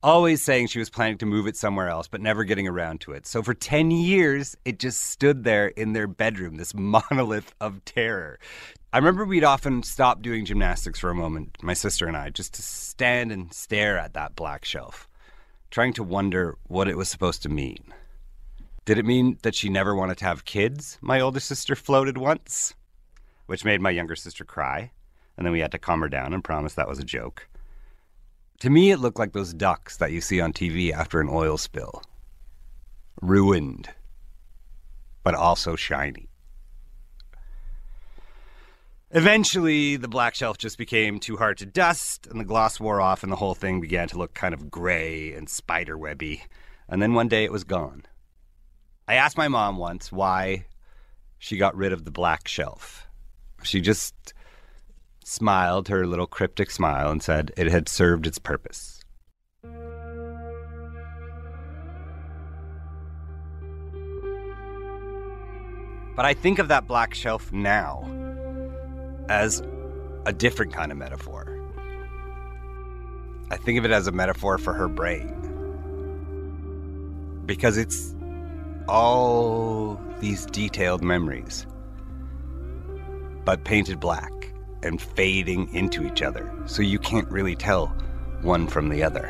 always 0.02 0.42
saying 0.42 0.68
she 0.68 0.80
was 0.80 0.90
planning 0.90 1.20
to 1.20 1.28
move 1.28 1.46
it 1.46 1.56
somewhere 1.56 1.88
else, 1.88 2.08
but 2.08 2.20
never 2.20 2.46
getting 2.46 2.68
around 2.68 3.02
to 3.02 3.12
it. 3.12 3.28
So 3.28 3.44
for 3.44 3.54
10 3.54 3.92
years, 3.92 4.58
it 4.66 4.80
just 4.80 5.04
stood 5.04 5.44
there 5.44 5.68
in 5.68 5.94
their 5.94 6.08
bedroom, 6.08 6.56
this 6.56 6.74
monolith 6.76 7.54
of 7.62 7.86
terror. 7.86 8.40
I 8.92 8.98
remember 8.98 9.24
we'd 9.24 9.44
often 9.44 9.84
stop 9.84 10.24
doing 10.24 10.46
gymnastics 10.46 10.98
for 10.98 11.12
a 11.12 11.16
moment, 11.16 11.62
my 11.62 11.76
sister 11.76 12.08
and 12.08 12.18
I, 12.18 12.32
just 12.32 12.56
to 12.56 12.64
stand 12.64 13.32
and 13.32 13.54
stare 13.54 14.00
at 14.00 14.16
that 14.16 14.36
black 14.36 14.66
shelf, 14.66 15.08
trying 15.70 15.94
to 15.94 16.04
wonder 16.04 16.58
what 16.64 16.88
it 16.88 16.98
was 16.98 17.08
supposed 17.08 17.44
to 17.44 17.50
mean. 17.50 17.94
Did 18.90 18.98
it 18.98 19.06
mean 19.06 19.38
that 19.44 19.54
she 19.54 19.70
never 19.70 19.94
wanted 19.94 20.18
to 20.18 20.26
have 20.26 20.46
kids? 20.46 20.98
My 21.00 21.20
older 21.20 21.40
sister 21.40 21.76
floated 21.76 22.18
once, 22.18 22.74
which 23.46 23.64
made 23.64 23.82
my 23.82 23.92
younger 23.92 24.16
sister 24.16 24.44
cry. 24.44 24.90
And 25.38 25.46
then 25.46 25.54
we 25.54 25.60
had 25.60 25.72
to 25.74 25.78
calm 25.78 26.02
her 26.02 26.10
down 26.10 26.34
and 26.34 26.44
promise 26.44 26.74
that 26.74 26.88
was 26.88 26.98
a 26.98 27.04
joke. 27.04 27.48
To 28.62 28.70
me, 28.72 28.90
it 28.90 28.98
looked 28.98 29.20
like 29.20 29.34
those 29.34 29.54
ducks 29.54 29.98
that 29.98 30.12
you 30.12 30.22
see 30.22 30.42
on 30.42 30.54
TV 30.54 30.92
after 30.92 31.22
an 31.22 31.30
oil 31.30 31.56
spill. 31.56 32.02
Ruined, 33.22 33.90
but 35.24 35.36
also 35.36 35.76
shiny. 35.76 36.28
Eventually, 39.12 39.98
the 39.98 40.08
black 40.08 40.34
shelf 40.34 40.58
just 40.58 40.80
became 40.80 41.20
too 41.20 41.38
hard 41.38 41.60
to 41.60 41.68
dust, 41.68 42.26
and 42.26 42.40
the 42.40 42.44
gloss 42.44 42.80
wore 42.80 43.02
off, 43.02 43.22
and 43.22 43.32
the 43.32 43.36
whole 43.36 43.54
thing 43.54 43.82
began 43.82 44.08
to 44.08 44.18
look 44.18 44.34
kind 44.34 44.56
of 44.56 44.72
gray 44.72 45.32
and 45.34 45.48
spiderwebby. 45.48 46.42
And 46.88 47.04
then 47.04 47.14
one 47.14 47.28
day 47.28 47.44
it 47.44 47.52
was 47.52 47.64
gone. 47.64 48.08
I 49.10 49.16
asked 49.16 49.38
my 49.38 49.48
mom 49.48 49.78
once 49.78 50.12
why 50.12 50.66
she 51.40 51.58
got 51.58 51.76
rid 51.76 51.94
of 51.94 52.06
the 52.06 52.12
black 52.12 52.48
shelf. 52.48 53.08
She 53.64 53.82
just 53.82 54.36
smiled 55.26 55.88
her 55.88 56.06
little 56.06 56.28
cryptic 56.28 56.70
smile 56.70 57.10
and 57.10 57.24
said 57.24 57.52
it 57.58 57.72
had 57.72 57.90
served 57.90 58.28
its 58.28 58.38
purpose. 58.38 59.02
But 66.16 66.26
I 66.26 66.36
think 66.36 66.60
of 66.60 66.68
that 66.68 66.86
black 66.86 67.16
shelf 67.16 67.52
now 67.52 68.08
as 69.28 69.64
a 70.28 70.34
different 70.34 70.72
kind 70.72 70.92
of 70.92 71.00
metaphor. 71.00 71.48
I 73.50 73.58
think 73.58 73.80
of 73.80 73.86
it 73.86 73.92
as 73.92 74.06
a 74.06 74.12
metaphor 74.12 74.60
for 74.60 74.74
her 74.74 74.88
brain. 74.88 75.34
Because 77.48 77.76
it's 77.76 78.14
all 78.90 80.02
these 80.20 80.46
detailed 80.48 81.04
memories, 81.04 81.68
but 83.46 83.64
painted 83.64 84.00
black 84.00 84.32
and 84.82 85.00
fading 85.02 85.74
into 85.76 86.06
each 86.06 86.22
other, 86.22 86.52
so 86.66 86.82
you 86.82 86.98
can't 86.98 87.30
really 87.30 87.56
tell 87.56 87.88
one 88.42 88.68
from 88.68 88.90
the 88.90 89.04
other. 89.04 89.28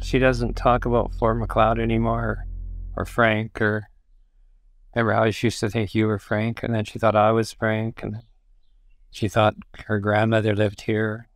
She 0.00 0.18
doesn't 0.18 0.54
talk 0.54 0.86
about 0.86 1.12
Fort 1.12 1.36
Macleod 1.36 1.78
anymore, 1.78 2.46
or 2.96 3.04
Frank, 3.04 3.60
or 3.60 3.88
remember 4.94 5.12
how 5.12 5.30
she 5.30 5.48
used 5.48 5.60
to 5.60 5.68
think 5.68 5.94
you 5.94 6.06
were 6.06 6.18
Frank, 6.18 6.62
and 6.62 6.74
then 6.74 6.84
she 6.84 6.98
thought 6.98 7.16
I 7.16 7.32
was 7.32 7.52
Frank, 7.52 8.02
and 8.02 8.22
she 9.10 9.28
thought 9.28 9.54
her 9.86 9.98
grandmother 9.98 10.54
lived 10.54 10.82
here. 10.82 11.28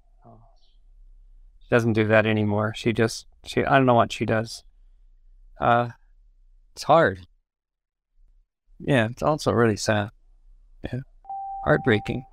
She 1.60 1.68
doesn't 1.70 1.94
do 1.94 2.06
that 2.08 2.26
anymore. 2.26 2.74
She 2.76 2.92
just 2.92 3.26
she 3.44 3.64
I 3.64 3.76
don't 3.76 3.86
know 3.86 3.94
what 3.94 4.12
she 4.12 4.26
does. 4.26 4.64
Uh, 5.60 5.90
it's 6.74 6.84
hard. 6.84 7.26
Yeah, 8.80 9.08
it's 9.10 9.22
also 9.22 9.52
really 9.52 9.76
sad. 9.76 10.10
Yeah, 10.84 11.00
heartbreaking. 11.64 12.24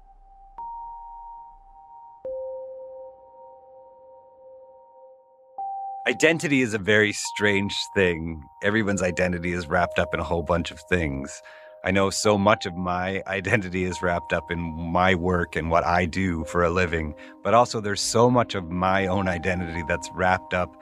Identity 6.07 6.61
is 6.61 6.73
a 6.73 6.79
very 6.79 7.13
strange 7.13 7.75
thing. 7.93 8.41
Everyone's 8.63 9.03
identity 9.03 9.51
is 9.51 9.67
wrapped 9.67 9.99
up 9.99 10.11
in 10.13 10.19
a 10.19 10.23
whole 10.23 10.41
bunch 10.41 10.71
of 10.71 10.79
things. 10.89 11.43
I 11.83 11.91
know 11.91 12.09
so 12.09 12.37
much 12.37 12.65
of 12.65 12.75
my 12.75 13.23
identity 13.27 13.83
is 13.85 14.01
wrapped 14.01 14.33
up 14.33 14.51
in 14.51 14.59
my 14.59 15.15
work 15.15 15.55
and 15.55 15.69
what 15.69 15.85
I 15.85 16.05
do 16.05 16.43
for 16.45 16.63
a 16.63 16.69
living, 16.69 17.15
but 17.43 17.53
also 17.53 17.79
there's 17.79 18.01
so 18.01 18.29
much 18.29 18.55
of 18.55 18.69
my 18.69 19.07
own 19.07 19.27
identity 19.27 19.83
that's 19.87 20.09
wrapped 20.13 20.53
up 20.53 20.75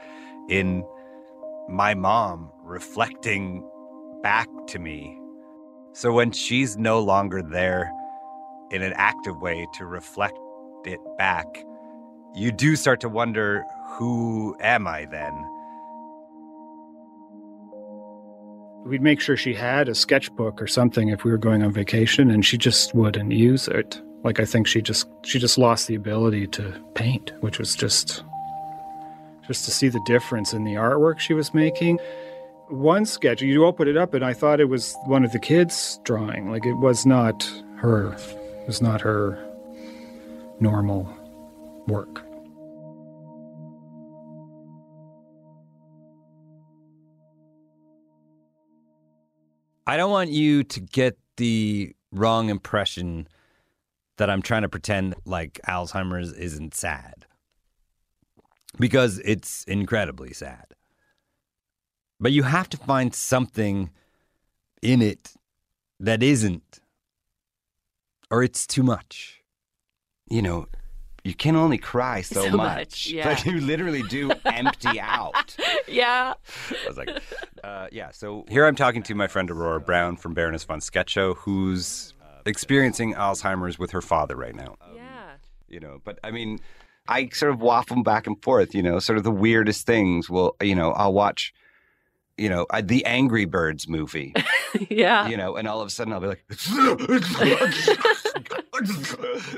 in 0.49 0.83
my 1.69 1.93
mom 1.93 2.51
reflecting 2.63 3.67
back 4.23 4.47
to 4.67 4.79
me. 4.79 5.19
So 5.93 6.11
when 6.13 6.31
she's 6.31 6.77
no 6.77 6.99
longer 6.99 7.41
there 7.41 7.91
in 8.71 8.81
an 8.81 8.93
active 8.95 9.41
way 9.41 9.67
to 9.75 9.85
reflect 9.85 10.37
it 10.85 10.99
back, 11.17 11.45
you 12.35 12.51
do 12.51 12.75
start 12.75 13.01
to 13.01 13.09
wonder 13.09 13.65
who 13.97 14.55
am 14.59 14.87
I 14.87 15.05
then? 15.05 15.33
We'd 18.87 19.01
make 19.01 19.19
sure 19.19 19.35
she 19.35 19.53
had 19.53 19.89
a 19.89 19.95
sketchbook 19.95 20.61
or 20.61 20.67
something 20.67 21.09
if 21.09 21.25
we 21.25 21.31
were 21.31 21.37
going 21.37 21.61
on 21.61 21.73
vacation 21.73 22.31
and 22.31 22.45
she 22.45 22.57
just 22.57 22.95
wouldn't 22.95 23.33
use 23.33 23.67
it. 23.67 24.01
Like 24.23 24.39
I 24.39 24.45
think 24.45 24.65
she 24.65 24.81
just 24.81 25.09
she 25.23 25.39
just 25.39 25.57
lost 25.57 25.87
the 25.87 25.95
ability 25.95 26.47
to 26.47 26.73
paint, 26.95 27.33
which 27.41 27.59
was 27.59 27.75
just 27.75 28.23
just 29.45 29.65
to 29.65 29.71
see 29.71 29.89
the 29.89 30.01
difference 30.05 30.53
in 30.53 30.63
the 30.63 30.75
artwork 30.75 31.19
she 31.19 31.33
was 31.33 31.53
making. 31.53 31.99
One 32.69 33.05
sketch, 33.05 33.41
you 33.41 33.65
open 33.65 33.89
it 33.89 33.97
up 33.97 34.13
and 34.13 34.23
I 34.23 34.33
thought 34.33 34.61
it 34.61 34.69
was 34.69 34.95
one 35.05 35.25
of 35.25 35.33
the 35.33 35.39
kids 35.39 35.99
drawing. 36.05 36.49
Like 36.49 36.65
it 36.65 36.75
was 36.75 37.05
not 37.05 37.49
her. 37.75 38.13
It 38.13 38.67
was 38.67 38.81
not 38.81 39.01
her 39.01 39.37
normal 40.61 41.13
work. 41.87 42.26
I 49.87 49.95
don't 49.95 50.11
want 50.11 50.31
you 50.31 50.65
to 50.65 50.81
get 50.81 51.17
the 51.37 51.95
wrong 52.11 52.49
impression 52.49 53.25
that 54.17 54.29
I'm 54.29 54.41
trying 54.41 54.63
to 54.63 54.69
pretend 54.69 55.15
like 55.23 55.61
Alzheimer's 55.65 56.33
isn't 56.33 56.75
sad. 56.75 57.25
Because 58.77 59.19
it's 59.19 59.63
incredibly 59.63 60.33
sad. 60.33 60.65
But 62.19 62.33
you 62.33 62.43
have 62.43 62.67
to 62.69 62.77
find 62.77 63.15
something 63.15 63.89
in 64.81 65.01
it 65.01 65.33
that 66.01 66.21
isn't, 66.21 66.81
or 68.29 68.43
it's 68.43 68.67
too 68.67 68.83
much. 68.83 69.41
You 70.29 70.41
know, 70.41 70.67
you 71.27 71.33
can 71.35 71.57
only 71.57 71.77
cry 71.77 72.21
so, 72.21 72.41
So 72.43 72.51
much. 72.51 72.77
much, 72.77 73.07
yeah. 73.11 73.27
Like 73.27 73.45
you 73.45 73.59
literally 73.59 74.01
do 74.03 74.31
empty 74.45 74.97
out. 74.99 75.55
yeah. 75.87 76.33
I 76.71 76.87
was 76.87 76.97
like, 76.97 77.09
uh, 77.65 77.87
yeah. 77.91 78.11
So 78.11 78.45
here 78.47 78.65
I'm 78.65 78.75
talking 78.75 79.03
to 79.03 79.13
my 79.13 79.27
friend 79.27 79.51
Aurora 79.51 79.81
Browne 79.81 80.15
from 80.15 80.33
Baroness 80.33 80.63
von 80.63 80.79
Sketch 80.79 81.09
Show, 81.09 81.33
who's 81.33 82.13
experiencing 82.45 83.13
Alzheimer's 83.13 83.77
with 83.77 83.91
her 83.91 84.01
father 84.01 84.37
right 84.37 84.55
now. 84.55 84.77
Yeah. 84.95 85.31
You 85.67 85.81
know, 85.81 85.99
but 86.05 86.17
I 86.23 86.31
mean, 86.31 86.59
I 87.09 87.27
sort 87.33 87.51
of 87.51 87.59
waffle 87.61 88.03
back 88.03 88.25
and 88.25 88.41
forth. 88.41 88.73
You 88.73 88.81
know, 88.81 88.99
sort 88.99 89.17
of 89.17 89.25
the 89.25 89.31
weirdest 89.31 89.85
things. 89.85 90.29
Well, 90.29 90.55
you 90.61 90.75
know, 90.75 90.91
I'll 90.93 91.13
watch. 91.13 91.53
You 92.37 92.49
know, 92.49 92.65
I, 92.69 92.81
the 92.81 93.05
Angry 93.05 93.45
Birds 93.45 93.87
movie. 93.87 94.33
yeah. 94.89 95.27
You 95.27 95.37
know, 95.37 95.55
and 95.55 95.67
all 95.67 95.81
of 95.81 95.87
a 95.87 95.89
sudden 95.89 96.13
I'll 96.13 96.19
be 96.19 96.27
like, 96.27 96.45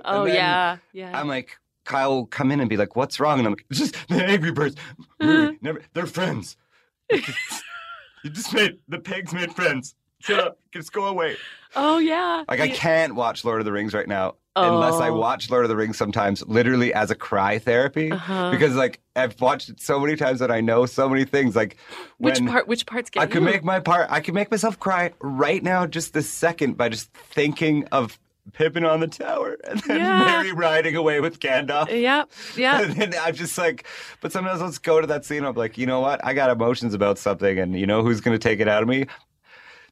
Oh 0.06 0.26
yeah. 0.26 0.78
Yeah. 0.94 1.20
I'm 1.20 1.28
like, 1.28 1.58
Kyle 1.89 2.15
will 2.15 2.26
come 2.28 2.52
in 2.52 2.60
and 2.60 2.70
be 2.70 2.78
like, 2.78 2.96
"What's 2.96 3.20
wrong?" 3.20 3.39
And 3.39 3.48
I'm 3.48 3.54
like, 3.54 3.65
"It's 3.70 3.80
just 3.80 3.96
the 4.08 4.24
Angry 4.24 4.52
Birds 4.52 4.76
movie. 5.20 5.56
Mm-hmm. 5.56 5.65
Never, 5.65 5.82
they're 5.94 6.06
friends. 6.06 6.56
you 7.12 8.30
just 8.30 8.54
made 8.54 8.78
the 8.88 9.00
pigs 9.00 9.34
made 9.34 9.52
friends. 9.54 9.96
Shut 10.20 10.39
up. 10.39 10.60
Just 10.72 10.94
go 10.94 11.06
away." 11.06 11.36
oh 11.76 11.98
yeah. 11.98 12.44
Like 12.48 12.60
I 12.60 12.70
can't 12.70 13.15
watch 13.15 13.44
Lord 13.44 13.60
of 13.60 13.65
the 13.65 13.72
Rings 13.72 13.94
right 13.94 14.08
now 14.08 14.36
unless 14.56 14.96
I 14.96 15.10
Oh. 15.10 15.16
watch 15.16 15.50
Lord 15.50 15.64
of 15.66 15.70
the 15.70 15.76
Rings 15.76 15.98
sometimes, 15.98 16.44
literally 16.48 16.94
as 16.94 17.12
a 17.12 17.16
cry 17.16 17.60
therapy, 17.60 18.12
Uh-huh. 18.12 18.52
because 18.52 18.76
like 18.76 19.00
I've 19.16 19.40
watched 19.42 19.70
it 19.70 19.82
so 19.82 20.00
many 20.00 20.16
times 20.16 20.40
that 20.40 20.52
I 20.52 20.62
know 20.62 20.86
so 20.86 21.08
many 21.10 21.26
things. 21.26 21.56
Like 21.56 21.78
Which 22.18 22.44
part? 22.46 22.68
Which 22.68 22.86
parts 22.86 23.10
get 23.10 23.22
I 23.24 23.26
could 23.28 23.42
you? 23.44 23.50
make 23.50 23.64
my 23.64 23.80
part. 23.80 24.08
I 24.10 24.20
could 24.20 24.34
make 24.34 24.52
myself 24.52 24.80
cry 24.80 25.14
right 25.22 25.64
now, 25.64 25.86
just 25.86 26.14
this 26.14 26.30
second, 26.30 26.78
by 26.78 26.90
just 26.90 27.12
thinking 27.14 27.86
of 27.92 28.20
Pippin 28.54 28.84
on 28.84 29.00
the 29.00 29.08
tower 29.08 29.58
and 29.70 29.80
then 29.82 29.98
Yeah. 30.00 30.20
Merry 30.26 30.52
riding 30.54 30.96
away 30.96 31.20
with 31.20 31.40
Gandalf. 31.40 31.88
Yep. 31.90 32.32
Yeah. 32.58 32.82
And 32.84 32.94
then 32.96 33.14
I'm 33.22 33.36
just 33.36 33.56
like, 33.60 33.86
but 34.22 34.32
sometimes 34.32 34.60
let's 34.62 34.80
go 34.80 35.00
to 35.00 35.06
that 35.08 35.24
scene. 35.24 35.44
I'm 35.46 35.54
like, 35.54 35.78
you 35.78 35.86
know 35.86 36.00
what? 36.00 36.20
I 36.26 36.34
got 36.34 36.50
emotions 36.50 36.96
about 36.96 37.20
something, 37.20 37.60
and 37.60 37.80
you 37.80 37.86
know 37.86 38.02
who's 38.02 38.22
going 38.22 38.34
to 38.38 38.42
take 38.42 38.60
it 38.60 38.68
out 38.68 38.82
of 38.82 38.90
me? 38.90 39.06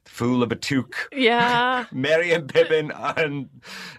Fool 0.08 0.42
of 0.42 0.50
a 0.50 0.56
Took. 0.56 0.96
Yeah. 1.12 1.84
Merry 1.92 2.32
and 2.32 2.48
Pippin, 2.48 2.90
and, 2.90 3.18
and 3.18 3.48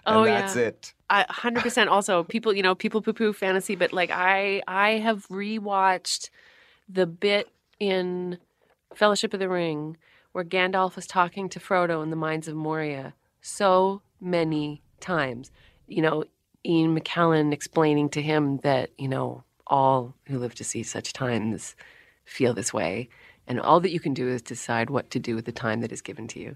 Oh, 0.04 0.24
that's 0.24 0.56
yeah. 0.56 0.62
it. 0.62 0.92
I 1.08 1.24
hundred 1.28 1.62
percent. 1.62 1.88
Also, 1.88 2.24
people, 2.24 2.52
you 2.52 2.62
know, 2.62 2.74
people 2.74 3.00
poo 3.00 3.12
poo 3.12 3.32
fantasy, 3.32 3.74
but 3.74 3.92
like 3.92 4.10
I, 4.10 4.62
I 4.68 4.90
have 4.98 5.26
rewatched 5.28 6.30
the 6.88 7.06
bit 7.06 7.48
in 7.78 8.38
Fellowship 8.94 9.32
of 9.32 9.40
the 9.40 9.48
Ring 9.48 9.96
where 10.32 10.44
Gandalf 10.44 10.98
is 10.98 11.06
talking 11.06 11.48
to 11.48 11.58
Frodo 11.60 12.02
in 12.02 12.10
the 12.10 12.16
Mines 12.16 12.46
of 12.48 12.54
Moria 12.54 13.14
so 13.40 14.02
many 14.20 14.82
times. 15.00 15.50
You 15.88 16.02
know, 16.02 16.24
Ian 16.64 16.98
McKellen 16.98 17.52
explaining 17.52 18.08
to 18.10 18.22
him 18.22 18.58
that 18.58 18.90
you 18.98 19.08
know 19.08 19.44
all 19.66 20.14
who 20.26 20.38
live 20.38 20.54
to 20.56 20.64
see 20.64 20.82
such 20.82 21.12
times 21.12 21.74
feel 22.24 22.52
this 22.52 22.72
way. 22.74 23.08
And 23.46 23.58
all 23.60 23.80
that 23.80 23.90
you 23.90 23.98
can 23.98 24.14
do 24.14 24.28
is 24.28 24.42
decide 24.42 24.90
what 24.90 25.10
to 25.10 25.18
do 25.18 25.34
with 25.34 25.44
the 25.44 25.52
time 25.52 25.80
that 25.80 25.90
is 25.90 26.00
given 26.00 26.28
to 26.28 26.38
you. 26.40 26.54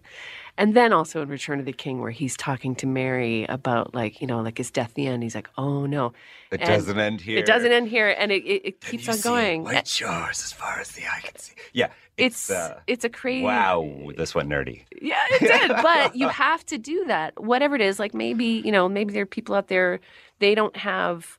And 0.57 0.75
then 0.75 0.93
also 0.93 1.23
in 1.23 1.29
Return 1.29 1.59
of 1.59 1.67
the 1.67 1.73
King, 1.73 2.01
where 2.01 2.13
he's 2.13 2.37
talking 2.37 2.77
to 2.77 2.87
Merry 2.87 3.45
about, 3.47 3.95
like, 3.95 4.21
you 4.21 4.29
know, 4.29 4.41
like, 4.41 4.61
is 4.61 4.71
death 4.71 4.93
the 4.95 5.09
end? 5.09 5.25
He's 5.25 5.35
like, 5.35 5.49
oh, 5.59 5.87
no. 5.87 6.13
It 6.53 6.61
And 6.61 6.69
doesn't 6.69 6.99
end 6.99 7.21
here. 7.21 7.39
It 7.39 7.47
doesn't 7.47 7.73
end 7.73 7.89
here. 7.89 8.15
And 8.17 8.31
it, 8.31 8.45
it, 8.45 8.63
it 8.65 8.81
keeps 8.81 9.09
on 9.09 9.19
going. 9.21 9.65
White 9.65 9.89
shores 9.89 10.43
as 10.45 10.53
far 10.53 10.79
as 10.79 10.93
the 10.93 11.03
eye 11.03 11.21
can 11.23 11.37
see. 11.37 11.55
Yeah. 11.73 11.89
It's, 12.17 12.49
It's, 12.49 12.51
uh, 12.51 12.79
it's 12.87 13.05
a 13.05 13.09
crazy. 13.09 13.43
wow. 13.43 14.11
This 14.17 14.37
went 14.37 14.49
nerdy. 14.49 14.85
Yeah, 15.03 15.17
it 15.31 15.41
did. 15.41 15.69
but 15.83 16.15
you 16.15 16.29
have 16.29 16.65
to 16.67 16.79
do 16.79 17.07
that, 17.07 17.43
whatever 17.43 17.75
it 17.75 17.81
is. 17.81 17.99
Like 17.99 18.15
maybe 18.15 18.63
you 18.65 18.71
know, 18.71 18.89
maybe 18.89 19.13
there 19.13 19.25
are 19.25 19.27
people 19.27 19.57
out 19.57 19.67
there 19.67 19.99
they 20.39 20.55
don't 20.55 20.77
have, 20.77 21.39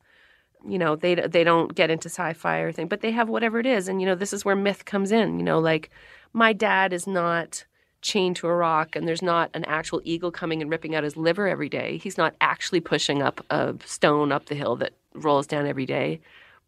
you 0.67 0.77
know, 0.77 0.95
they 0.95 1.15
they 1.15 1.43
don't 1.43 1.73
get 1.73 1.89
into 1.89 2.09
sci-fi 2.09 2.57
or 2.59 2.71
thing, 2.71 2.87
but 2.87 3.01
they 3.01 3.11
have 3.11 3.29
whatever 3.29 3.59
it 3.59 3.65
is, 3.65 3.87
and 3.87 4.01
you 4.01 4.07
know, 4.07 4.15
this 4.15 4.33
is 4.33 4.45
where 4.45 4.55
myth 4.55 4.85
comes 4.85 5.11
in. 5.11 5.39
You 5.39 5.45
know, 5.45 5.59
like 5.59 5.89
my 6.33 6.53
dad 6.53 6.93
is 6.93 7.07
not 7.07 7.65
chained 8.01 8.35
to 8.37 8.47
a 8.47 8.55
rock, 8.55 8.95
and 8.95 9.07
there's 9.07 9.21
not 9.21 9.49
an 9.53 9.65
actual 9.65 10.01
eagle 10.03 10.31
coming 10.31 10.61
and 10.61 10.69
ripping 10.69 10.95
out 10.95 11.03
his 11.03 11.17
liver 11.17 11.47
every 11.47 11.69
day. 11.69 11.97
He's 11.97 12.17
not 12.17 12.35
actually 12.41 12.79
pushing 12.79 13.21
up 13.21 13.43
a 13.49 13.75
stone 13.85 14.31
up 14.31 14.45
the 14.45 14.55
hill 14.55 14.75
that 14.77 14.93
rolls 15.13 15.47
down 15.47 15.65
every 15.67 15.85
day, 15.85 16.19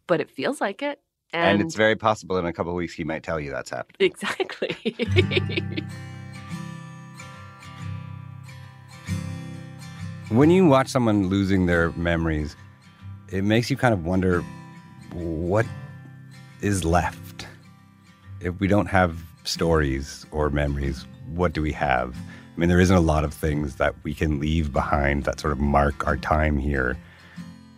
but 0.06 0.20
it 0.20 0.30
feels 0.30 0.60
like 0.60 0.82
it. 0.82 1.00
And, 1.32 1.60
it's 1.60 1.74
very 1.74 1.96
possible 1.96 2.38
in 2.38 2.46
a 2.46 2.54
couple 2.54 2.72
of 2.72 2.76
weeks 2.76 2.94
he 2.94 3.04
might 3.04 3.22
tell 3.22 3.38
you 3.38 3.50
that's 3.50 3.68
happening. 3.68 3.96
Exactly. 4.00 4.96
When 10.30 10.50
you 10.50 10.66
watch 10.66 10.88
someone 10.88 11.28
losing 11.28 11.64
their 11.64 11.90
memories, 11.92 12.54
it 13.30 13.44
makes 13.44 13.70
you 13.70 13.76
kind 13.76 13.92
of 13.92 14.04
wonder 14.04 14.42
what 15.12 15.66
is 16.60 16.84
left. 16.84 17.46
If 18.40 18.58
we 18.60 18.66
don't 18.66 18.86
have 18.86 19.18
stories 19.44 20.26
or 20.30 20.50
memories, 20.50 21.06
what 21.34 21.52
do 21.52 21.62
we 21.62 21.72
have? 21.72 22.16
I 22.16 22.60
mean, 22.60 22.68
there 22.68 22.80
isn't 22.80 22.96
a 22.96 23.00
lot 23.00 23.24
of 23.24 23.32
things 23.32 23.76
that 23.76 23.94
we 24.02 24.14
can 24.14 24.40
leave 24.40 24.72
behind 24.72 25.24
that 25.24 25.38
sort 25.38 25.52
of 25.52 25.60
mark 25.60 26.06
our 26.06 26.16
time 26.16 26.58
here. 26.58 26.98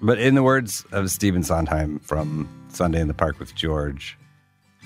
But 0.01 0.19
in 0.19 0.35
the 0.35 0.43
words 0.43 0.87
of 0.93 1.11
Stephen 1.11 1.43
Sondheim 1.43 1.99
from 1.99 2.49
Sunday 2.69 3.01
in 3.01 3.09
the 3.09 3.15
Park 3.15 3.39
with 3.39 3.55
George, 3.55 4.17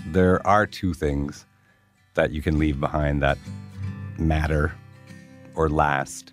there 0.06 0.44
are 0.46 0.66
two 0.66 0.94
things 0.94 1.46
that 2.14 2.32
you 2.32 2.42
can 2.42 2.58
leave 2.58 2.80
behind 2.80 3.22
that 3.22 3.38
matter 4.18 4.72
or 5.54 5.68
last, 5.68 6.32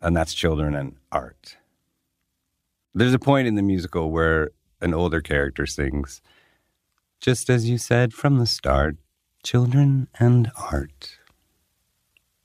and 0.00 0.16
that's 0.16 0.32
children 0.32 0.74
and 0.74 0.96
art. 1.12 1.57
There's 2.98 3.14
a 3.14 3.18
point 3.20 3.46
in 3.46 3.54
the 3.54 3.62
musical 3.62 4.10
where 4.10 4.50
an 4.80 4.92
older 4.92 5.20
character 5.20 5.66
sings, 5.66 6.20
just 7.20 7.48
as 7.48 7.70
you 7.70 7.78
said 7.78 8.12
from 8.12 8.38
the 8.38 8.46
start, 8.46 8.96
children 9.44 10.08
and 10.18 10.50
art. 10.72 11.16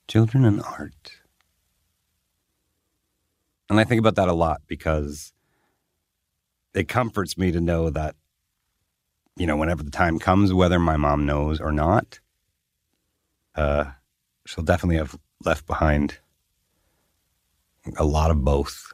Children 0.07 0.45
and 0.45 0.61
art. 0.61 1.13
And 3.67 3.79
I 3.79 3.83
think 3.83 3.97
about 3.97 4.13
that 4.13 4.27
a 4.27 4.33
lot 4.33 4.61
because 4.67 5.33
it 6.75 6.87
comforts 6.87 7.35
me 7.35 7.51
to 7.51 7.59
know 7.59 7.89
that, 7.89 8.15
you 9.35 9.47
know, 9.47 9.57
whenever 9.57 9.81
the 9.81 9.89
time 9.89 10.19
comes, 10.19 10.53
whether 10.53 10.77
my 10.77 10.97
mom 10.97 11.25
knows 11.25 11.59
or 11.59 11.71
not, 11.71 12.19
uh, 13.55 13.85
she'll 14.45 14.63
definitely 14.63 14.97
have 14.97 15.17
left 15.43 15.65
behind 15.65 16.19
a 17.97 18.05
lot 18.05 18.29
of 18.29 18.43
both. 18.43 18.92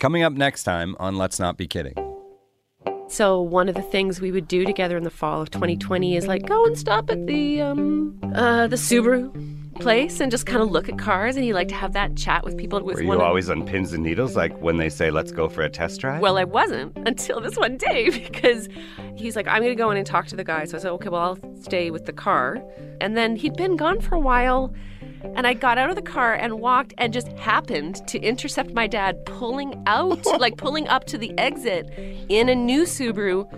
Coming 0.00 0.22
up 0.22 0.32
next 0.32 0.62
time 0.64 0.96
on 0.98 1.16
Let's 1.16 1.38
Not 1.38 1.58
Be 1.58 1.66
Kidding. 1.68 1.94
So 3.08 3.38
one 3.40 3.68
of 3.68 3.74
the 3.74 3.82
things 3.82 4.20
we 4.20 4.32
would 4.32 4.48
do 4.48 4.64
together 4.64 4.96
in 4.96 5.04
the 5.04 5.10
fall 5.10 5.42
of 5.42 5.50
2020 5.50 6.16
is 6.16 6.26
like 6.26 6.46
go 6.46 6.64
and 6.64 6.78
stop 6.78 7.10
at 7.10 7.26
the 7.26 7.60
um 7.60 8.18
uh 8.34 8.66
the 8.68 8.76
Subaru 8.76 9.30
place 9.80 10.20
and 10.20 10.30
just 10.30 10.46
kind 10.46 10.62
of 10.62 10.70
look 10.70 10.88
at 10.88 10.96
cars 10.98 11.36
and 11.36 11.44
he 11.44 11.52
liked 11.52 11.70
to 11.70 11.74
have 11.76 11.92
that 11.92 12.16
chat 12.16 12.44
with 12.44 12.56
people 12.56 12.80
with 12.82 12.96
Were 12.96 13.04
one 13.04 13.16
you 13.18 13.22
of- 13.22 13.28
always 13.28 13.50
on 13.50 13.66
pins 13.66 13.92
and 13.92 14.02
needles, 14.02 14.36
like 14.36 14.56
when 14.62 14.78
they 14.78 14.88
say, 14.88 15.10
let's 15.10 15.32
go 15.32 15.48
for 15.48 15.62
a 15.62 15.68
test 15.68 16.00
drive? 16.00 16.20
Well, 16.22 16.38
I 16.38 16.44
wasn't 16.44 16.96
until 17.06 17.40
this 17.40 17.56
one 17.56 17.76
day 17.76 18.08
because 18.10 18.68
he's 19.16 19.36
like, 19.36 19.48
I'm 19.48 19.60
going 19.62 19.72
to 19.72 19.82
go 19.82 19.90
in 19.90 19.96
and 19.98 20.06
talk 20.06 20.26
to 20.28 20.36
the 20.36 20.44
guy. 20.44 20.64
So 20.64 20.78
I 20.78 20.80
said, 20.80 20.92
okay, 20.92 21.08
well, 21.10 21.20
I'll 21.42 21.56
stay 21.62 21.90
with 21.90 22.06
the 22.06 22.12
car. 22.12 22.62
And 23.02 23.16
then 23.16 23.36
he'd 23.36 23.56
been 23.56 23.76
gone 23.76 24.00
for 24.00 24.14
a 24.14 24.20
while. 24.20 24.72
And 25.22 25.46
I 25.46 25.54
got 25.54 25.78
out 25.78 25.90
of 25.90 25.96
the 25.96 26.02
car 26.02 26.34
and 26.34 26.60
walked 26.60 26.94
and 26.98 27.12
just 27.12 27.28
happened 27.38 28.06
to 28.08 28.18
intercept 28.20 28.72
my 28.72 28.86
dad 28.86 29.24
pulling 29.26 29.82
out, 29.86 30.24
like 30.40 30.56
pulling 30.56 30.88
up 30.88 31.04
to 31.06 31.18
the 31.18 31.36
exit 31.38 31.90
in 32.28 32.48
a 32.48 32.54
new 32.54 32.82
Subaru, 32.82 33.48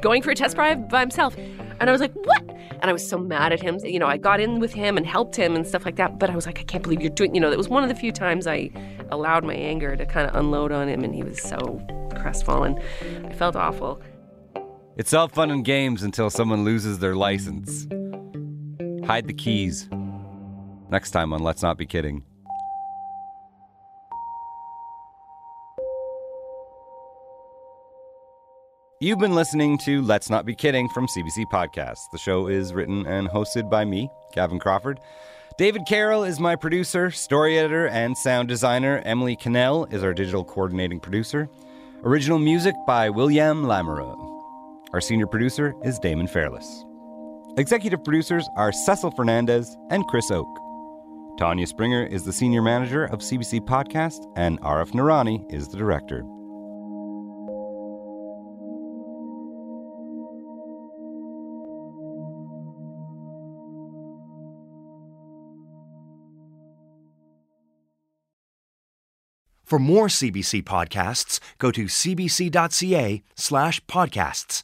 going 0.00 0.22
for 0.22 0.30
a 0.30 0.34
test 0.34 0.56
drive 0.56 0.88
by 0.88 1.00
himself. 1.00 1.36
And 1.36 1.88
I 1.88 1.92
was 1.92 2.00
like, 2.00 2.12
what? 2.14 2.42
And 2.48 2.84
I 2.84 2.92
was 2.92 3.06
so 3.06 3.18
mad 3.18 3.52
at 3.52 3.60
him. 3.60 3.78
You 3.84 3.98
know, 3.98 4.06
I 4.06 4.16
got 4.16 4.40
in 4.40 4.60
with 4.60 4.72
him 4.72 4.96
and 4.96 5.06
helped 5.06 5.36
him 5.36 5.54
and 5.54 5.66
stuff 5.66 5.84
like 5.84 5.96
that. 5.96 6.18
But 6.18 6.30
I 6.30 6.34
was 6.34 6.46
like, 6.46 6.60
I 6.60 6.62
can't 6.62 6.82
believe 6.82 7.00
you're 7.00 7.10
doing, 7.10 7.34
you 7.34 7.40
know, 7.40 7.50
it 7.50 7.58
was 7.58 7.68
one 7.68 7.82
of 7.82 7.88
the 7.88 7.94
few 7.94 8.12
times 8.12 8.46
I 8.46 8.70
allowed 9.10 9.44
my 9.44 9.54
anger 9.54 9.96
to 9.96 10.06
kind 10.06 10.28
of 10.28 10.34
unload 10.34 10.72
on 10.72 10.88
him. 10.88 11.04
And 11.04 11.14
he 11.14 11.22
was 11.22 11.40
so 11.40 11.80
crestfallen. 12.16 12.78
I 13.24 13.32
felt 13.32 13.56
awful. 13.56 14.00
It's 14.96 15.14
all 15.14 15.28
fun 15.28 15.50
and 15.50 15.64
games 15.64 16.02
until 16.02 16.28
someone 16.28 16.64
loses 16.64 16.98
their 16.98 17.14
license. 17.14 17.86
Hide 19.06 19.26
the 19.26 19.34
keys. 19.34 19.88
Next 20.90 21.12
time 21.12 21.32
on 21.32 21.40
Let's 21.40 21.62
Not 21.62 21.78
Be 21.78 21.86
Kidding. 21.86 22.24
You've 29.00 29.20
been 29.20 29.36
listening 29.36 29.78
to 29.84 30.02
Let's 30.02 30.28
Not 30.28 30.44
Be 30.44 30.54
Kidding 30.54 30.88
from 30.88 31.06
CBC 31.06 31.44
Podcasts. 31.52 32.10
The 32.10 32.18
show 32.18 32.48
is 32.48 32.74
written 32.74 33.06
and 33.06 33.28
hosted 33.28 33.70
by 33.70 33.84
me, 33.84 34.10
Gavin 34.34 34.58
Crawford. 34.58 34.98
David 35.56 35.82
Carroll 35.86 36.24
is 36.24 36.40
my 36.40 36.56
producer, 36.56 37.12
story 37.12 37.56
editor, 37.56 37.86
and 37.86 38.18
sound 38.18 38.48
designer. 38.48 39.00
Emily 39.04 39.36
Cannell 39.36 39.84
is 39.92 40.02
our 40.02 40.12
digital 40.12 40.44
coordinating 40.44 40.98
producer. 40.98 41.48
Original 42.02 42.40
music 42.40 42.74
by 42.84 43.08
William 43.10 43.64
Lamoureux. 43.64 44.18
Our 44.92 45.00
senior 45.00 45.28
producer 45.28 45.72
is 45.84 46.00
Damon 46.00 46.26
Fairless. 46.26 46.84
Executive 47.58 48.02
producers 48.02 48.48
are 48.56 48.72
Cecil 48.72 49.12
Fernandez 49.12 49.76
and 49.90 50.04
Chris 50.08 50.30
Oke. 50.32 50.69
Tanya 51.40 51.66
Springer 51.66 52.04
is 52.04 52.22
the 52.22 52.34
senior 52.34 52.60
manager 52.60 53.06
of 53.06 53.20
CBC 53.20 53.62
Podcast, 53.62 54.30
and 54.36 54.60
Arif 54.60 54.90
Nurani 54.90 55.50
is 55.50 55.68
the 55.68 55.78
director. 55.78 56.18
For 69.64 69.78
more 69.78 70.08
CBC 70.08 70.62
podcasts, 70.64 71.40
go 71.56 71.70
to 71.70 71.86
cbc.ca 71.86 73.22
slash 73.34 73.80
podcasts. 73.86 74.62